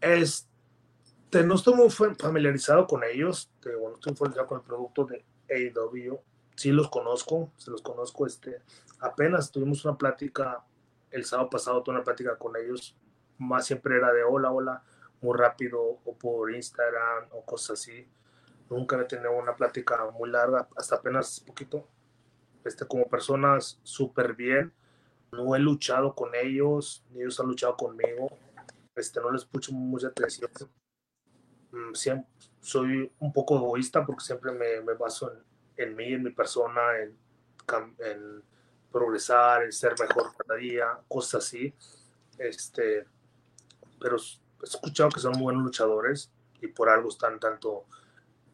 [0.00, 0.47] Este,
[1.44, 6.20] no estoy muy familiarizado con ellos, de, bueno, estoy familiarizado con el producto de AEW,
[6.54, 8.62] sí los conozco, se los conozco, este,
[9.00, 10.64] apenas tuvimos una plática
[11.10, 12.96] el sábado pasado tuve una plática con ellos,
[13.38, 14.82] más siempre era de hola, hola,
[15.20, 18.06] muy rápido, o por Instagram, o cosas así.
[18.70, 21.86] Nunca he tenido una plática muy larga, hasta apenas poquito.
[22.64, 24.72] Este, como personas súper bien.
[25.32, 28.28] No he luchado con ellos, ni ellos han luchado conmigo.
[28.94, 30.50] Este, no les escucho mucha atención.
[31.72, 32.28] Mm, siempre,
[32.60, 37.16] soy un poco egoísta porque siempre me, baso en, en, mí, en mi persona, en,
[37.98, 38.42] en
[38.90, 41.74] progresar, el ser mejor cada día, cosas así.
[42.38, 43.06] Este,
[44.00, 47.84] pero he escuchado que son muy buenos luchadores y por algo están tanto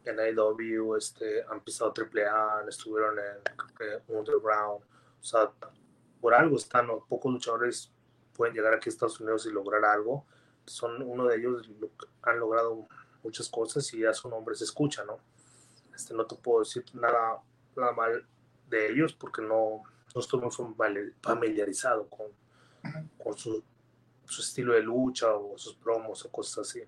[0.03, 4.83] en AEW, este, han pisado AAA, estuvieron en Underground,
[5.19, 5.51] o sea,
[6.21, 7.91] por algo están, pocos luchadores
[8.35, 10.25] pueden llegar aquí a Estados Unidos y lograr algo.
[10.65, 11.69] Son uno de ellos,
[12.21, 12.87] han logrado
[13.25, 15.17] muchas cosas y ya su nombre se escucha, ¿no?
[15.93, 17.41] Este, no te puedo decir nada,
[17.75, 18.25] nada mal
[18.69, 19.81] de ellos porque no,
[20.13, 20.51] no estoy muy
[21.21, 22.27] familiarizado con,
[23.17, 23.63] con su,
[24.25, 26.81] su, estilo de lucha o sus promos o cosas así.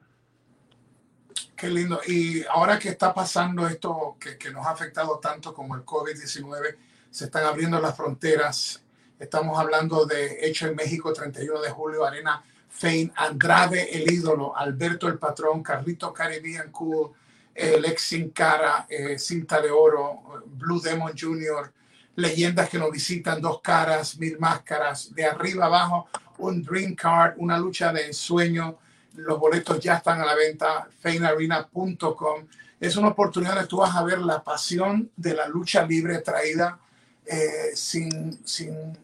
[1.55, 1.99] Qué lindo.
[2.05, 6.77] Y ahora que está pasando esto que, que nos ha afectado tanto como el COVID-19,
[7.09, 8.83] se están abriendo las fronteras.
[9.17, 12.43] Estamos hablando de Hecho en México, 31 de julio, Arena
[12.78, 17.11] Fein, Andrade el ídolo, Alberto el patrón, Carlito Caribbean Cool,
[17.55, 21.73] el ex Sin Cara, eh, Cinta de Oro, Blue Demon Jr.,
[22.15, 26.07] leyendas que nos visitan, dos caras, mil máscaras, de arriba abajo,
[26.38, 28.78] un dream card, una lucha de ensueño.
[29.15, 32.47] Los boletos ya están a la venta, feinarena.com.
[32.80, 36.80] Es una oportunidad de tú vas a ver la pasión de la lucha libre traída
[37.25, 38.97] eh, sin, sin,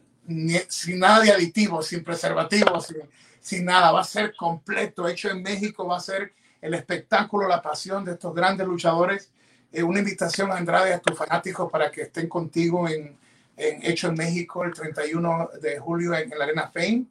[0.67, 3.01] sin, nada de aditivos, sin preservativos, sin,
[3.43, 3.91] sin nada.
[3.91, 8.13] Va a ser completo, hecho en México, va a ser el espectáculo, la pasión de
[8.13, 9.31] estos grandes luchadores
[9.73, 13.17] eh, una invitación a Andrade, a tus fanáticos, para que estén contigo en,
[13.57, 17.07] en Hecho en México el 31 de julio en, en la Arena Fame.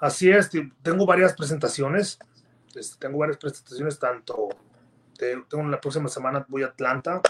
[0.00, 0.48] Así es,
[0.82, 2.16] tengo varias presentaciones.
[2.76, 4.48] Este, tengo varias presentaciones, tanto
[5.18, 7.20] tengo la próxima semana voy a Atlanta.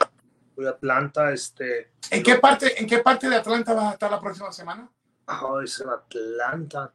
[0.54, 1.92] Voy a Atlanta, este.
[2.10, 4.90] ¿En qué parte, en qué parte de Atlanta vas a estar la próxima semana?
[5.42, 6.92] Oh, es en Atlanta.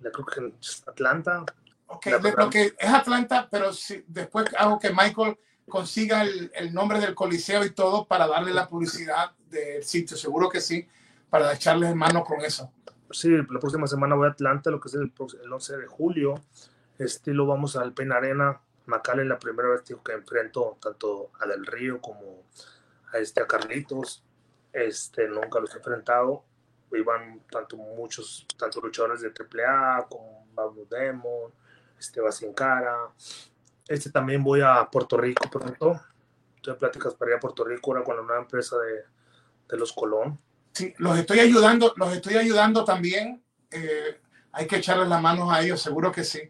[0.00, 1.44] Creo que es Atlanta.
[1.86, 2.06] Ok,
[2.36, 7.14] lo que es Atlanta, pero si, después hago que Michael consiga el, el, nombre del
[7.14, 10.88] coliseo y todo para darle la publicidad del sitio, seguro que sí,
[11.28, 12.72] para echarles mano con eso.
[13.10, 15.12] Sí, la próxima semana voy a Atlanta, lo que es el,
[15.44, 16.34] el 11 de julio.
[16.98, 18.60] Este lo vamos al Pen Arena.
[18.86, 22.42] Macale la primera vez que enfrento tanto a Del Río como
[23.12, 24.24] a este a Carlitos.
[24.72, 26.44] Este nunca los he enfrentado.
[26.96, 31.52] Iban tanto muchos, tanto luchadores de AAA como Pablo Demon,
[31.98, 33.08] este sin cara.
[33.88, 36.00] Este también voy a Puerto Rico pronto.
[36.56, 39.04] Estoy en pláticas para ir a Puerto Rico ahora con la nueva empresa de,
[39.68, 40.38] de los Colón.
[40.72, 43.42] Sí, los estoy ayudando, los estoy ayudando también.
[43.70, 44.20] Eh,
[44.52, 46.40] hay que echarles las manos a ellos, seguro que sí.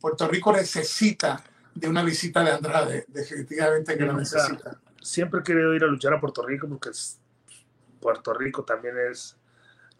[0.00, 1.42] Puerto Rico necesita
[1.74, 4.80] de una visita de Andrade, definitivamente que lo necesita.
[5.02, 6.90] Siempre he querido ir a luchar a Puerto Rico porque
[8.00, 9.38] Puerto Rico también es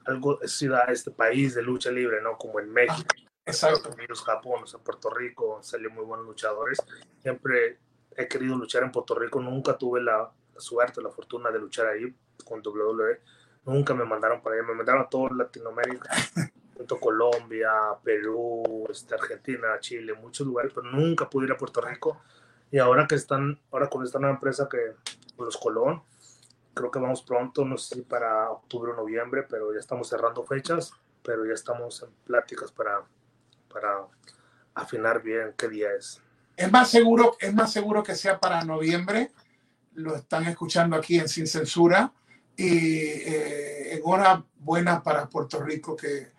[0.04, 2.36] algo, es ciudad, este país de lucha libre, ¿no?
[2.38, 6.78] Como en México, ah, Estados Unidos, Japón, o sea, Puerto Rico salió muy buenos luchadores.
[7.20, 7.78] Siempre
[8.16, 12.14] he querido luchar en Puerto Rico, nunca tuve la, suerte, la fortuna de luchar ahí
[12.44, 13.20] con WWE.
[13.64, 16.08] Nunca me mandaron para allá, me mandaron a toda Latinoamérica,
[16.76, 17.72] junto Colombia,
[18.02, 22.22] Perú, este, Argentina, Chile, muchos lugares, pero nunca pude ir a Puerto Rico.
[22.70, 24.94] Y ahora que están, ahora con esta nueva empresa que,
[25.38, 26.02] los Colón,
[26.76, 30.44] creo que vamos pronto, no sé si para octubre o noviembre, pero ya estamos cerrando
[30.44, 33.02] fechas, pero ya estamos en pláticas para,
[33.72, 34.06] para
[34.74, 36.20] afinar bien qué día es.
[36.54, 39.30] Es más seguro, es más seguro que sea para noviembre.
[39.94, 42.12] Lo están escuchando aquí en Sin Censura
[42.54, 46.30] y eh, en hora buena para Puerto Rico que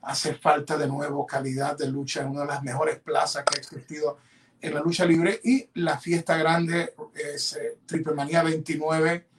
[0.00, 3.60] hace falta de nuevo calidad de lucha en una de las mejores plazas que ha
[3.60, 4.16] existido
[4.58, 9.31] en la lucha libre y la fiesta grande es eh, Triple Manía 29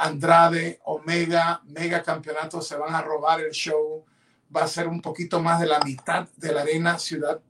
[0.00, 4.04] Andrade Omega Mega Campeonato se van a robar el show
[4.54, 7.40] va a ser un poquito más de la mitad de la arena Ciudad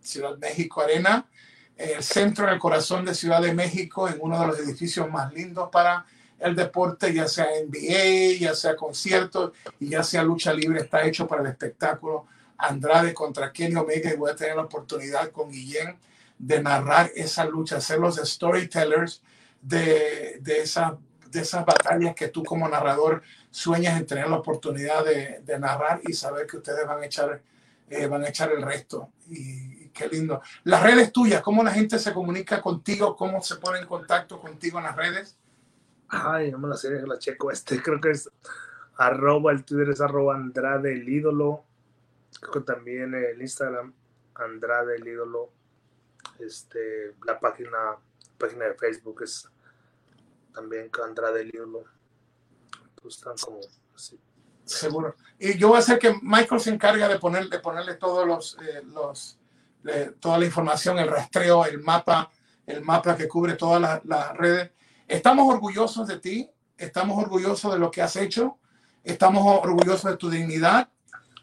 [0.00, 1.26] Ciudad México Arena
[1.80, 5.32] el centro en el corazón de Ciudad de México, en uno de los edificios más
[5.32, 6.04] lindos para
[6.38, 11.26] el deporte, ya sea NBA, ya sea conciertos y ya sea lucha libre, está hecho
[11.26, 12.26] para el espectáculo.
[12.58, 15.96] Andrade contra Kenny Omega y voy a tener la oportunidad con Guillén
[16.38, 19.22] de narrar esa lucha, ser los storytellers
[19.62, 20.98] de, de, esa,
[21.30, 26.12] de esas batallas que tú como narrador sueñas en tener la oportunidad de, narrar y
[26.12, 27.40] saber que ustedes van a echar,
[27.88, 29.10] eh, van a echar el resto.
[29.28, 30.40] Y, qué lindo.
[30.64, 33.16] Las redes tuyas, ¿cómo la gente se comunica contigo?
[33.16, 35.36] ¿Cómo se pone en contacto contigo en las redes?
[36.08, 37.50] Ay, no me la sé, la checo.
[37.50, 38.30] Este creo que es
[38.96, 41.64] arroba, el Twitter es arroba Andrade el ídolo.
[42.40, 43.92] Creo que también el Instagram,
[44.34, 45.50] Andrade el ídolo.
[46.38, 47.96] Este, la página,
[48.38, 49.48] página de Facebook es
[50.52, 51.84] también Andrade el ídolo.
[53.00, 53.60] Pues están como
[53.94, 54.18] así.
[54.64, 55.16] Seguro.
[55.38, 58.56] Y yo voy a hacer que Michael se encarga de, poner, de ponerle todos los,
[58.62, 59.38] eh, los
[60.20, 62.30] toda la información, el rastreo, el mapa,
[62.66, 64.70] el mapa que cubre todas las redes.
[65.08, 68.58] Estamos orgullosos de ti, estamos orgullosos de lo que has hecho,
[69.02, 70.88] estamos orgullosos de tu dignidad,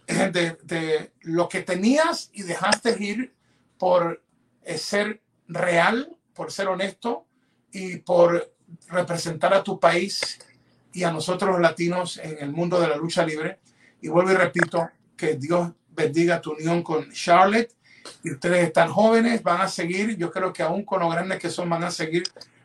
[0.08, 3.36] de, de lo que tenías y dejaste ir
[3.78, 4.24] por
[4.62, 7.26] eh, ser real, por ser honesto
[7.72, 8.54] y por
[8.90, 10.40] representar a tu país
[10.94, 13.60] y a nosotros los latinos en el mundo de la lucha libre.
[14.02, 17.74] Y vuelvo y repito, que Dios bendiga tu unión con Charlotte
[18.24, 21.50] y ustedes están jóvenes, van a seguir, yo creo que aún con lo grandes que
[21.50, 22.24] son, van a seguir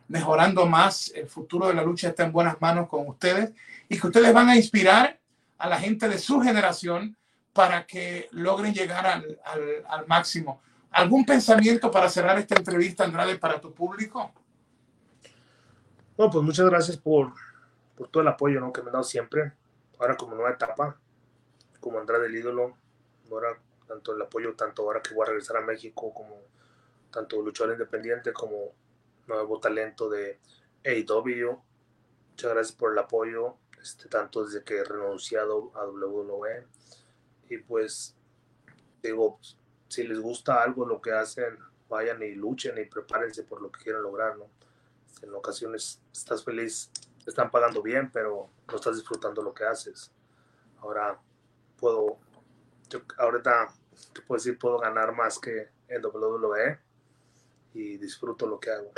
[0.09, 1.11] mejorando más.
[1.15, 3.51] El futuro de la lucha está en buenas manos con ustedes
[3.89, 5.19] y que ustedes van a inspirar
[5.59, 7.17] a la gente de su generación
[7.53, 9.39] para que logren llegar al,
[9.89, 10.61] al, máximo.
[10.91, 14.33] ¿Algún pensamiento para cerrar esta entrevista, Andrade, para tu público?
[16.17, 17.33] Bueno, pues muchas gracias por,
[17.97, 18.73] por todo el apoyo ¿no?
[18.73, 19.53] que me han dado siempre.
[19.99, 20.99] Ahora como nueva etapa,
[21.81, 22.77] como Andrade el ídolo,
[23.31, 26.43] ahora tanto el apoyo, tanto ahora que voy a regresar a México, como
[27.11, 28.73] tanto luchador independiente como
[29.27, 30.39] nuevo talento de
[30.85, 31.59] AEW.
[32.31, 36.67] Muchas gracias por el apoyo, este, tanto desde que he renunciado a WWE.
[37.49, 38.15] Y pues,
[39.03, 39.39] digo,
[39.89, 41.59] si les gusta algo lo que hacen,
[41.89, 44.47] vayan y luchen y prepárense por lo que quieren lograr, ¿no?
[45.23, 46.91] En ocasiones estás feliz,
[47.27, 50.13] están pagando bien, pero no estás disfrutando lo que haces.
[50.81, 51.21] Ahora
[51.77, 52.19] puedo,
[52.89, 53.73] yo ahorita
[54.13, 56.79] te puedo decir, puedo ganar más que en WWE
[57.75, 58.93] y disfruto lo que hago.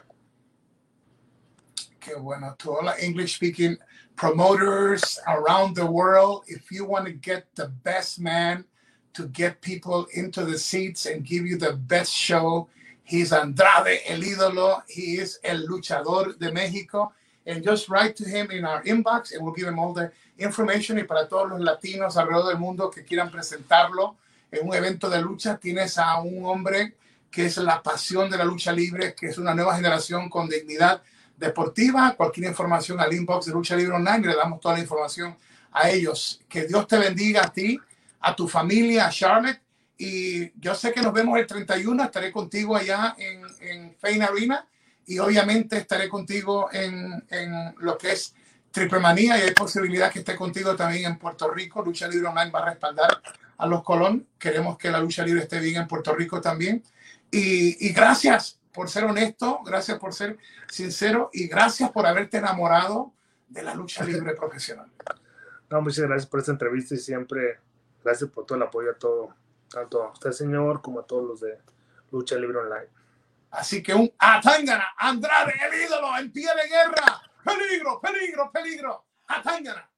[2.00, 2.54] Qué bueno.
[2.58, 3.78] To all English speaking
[4.16, 8.64] promoters around the world, if you want to get the best man
[9.14, 12.68] to get people into the seats and give you the best show,
[13.04, 14.82] he's Andrade, el ídolo.
[14.88, 17.12] He is el luchador de México.
[17.46, 20.98] And just write to him in our inbox and we'll give him all the information.
[20.98, 24.16] Y para todos los latinos alrededor del mundo que quieran presentarlo,
[24.50, 26.94] en un evento de lucha tienes a un hombre
[27.30, 31.02] que es la pasión de la lucha libre, que es una nueva generación con dignidad
[31.36, 32.14] deportiva.
[32.16, 35.36] Cualquier información al inbox de Lucha Libre Online le damos toda la información
[35.72, 36.40] a ellos.
[36.48, 37.78] Que Dios te bendiga a ti,
[38.20, 39.60] a tu familia, a Charlotte.
[39.96, 44.66] Y yo sé que nos vemos el 31, estaré contigo allá en, en Fein Arena
[45.06, 48.34] y obviamente estaré contigo en, en lo que es
[48.70, 51.82] Triple Manía y hay posibilidad que esté contigo también en Puerto Rico.
[51.82, 53.22] Lucha Libre Online va a respaldar
[53.56, 54.26] a los Colón.
[54.36, 56.82] Queremos que la lucha libre esté bien en Puerto Rico también.
[57.30, 60.38] Y, gracias por ser honesto, gracias por ser
[60.68, 63.12] sincero y gracias por haberte enamorado
[63.48, 64.90] de la lucha libre profesional.
[65.70, 67.58] No, muchas gracias por esta entrevista y siempre
[68.04, 69.34] Gracias por todo el apoyo a todo,
[69.74, 71.60] tanto a usted, señor, como a todos los de
[72.12, 72.88] Lucha Libre Online.
[73.50, 77.20] Así que un Atangana, Andrade, el ídolo, en pie de guerra.
[77.44, 79.06] Peligro, peligro, peligro.
[79.26, 79.90] Atangana.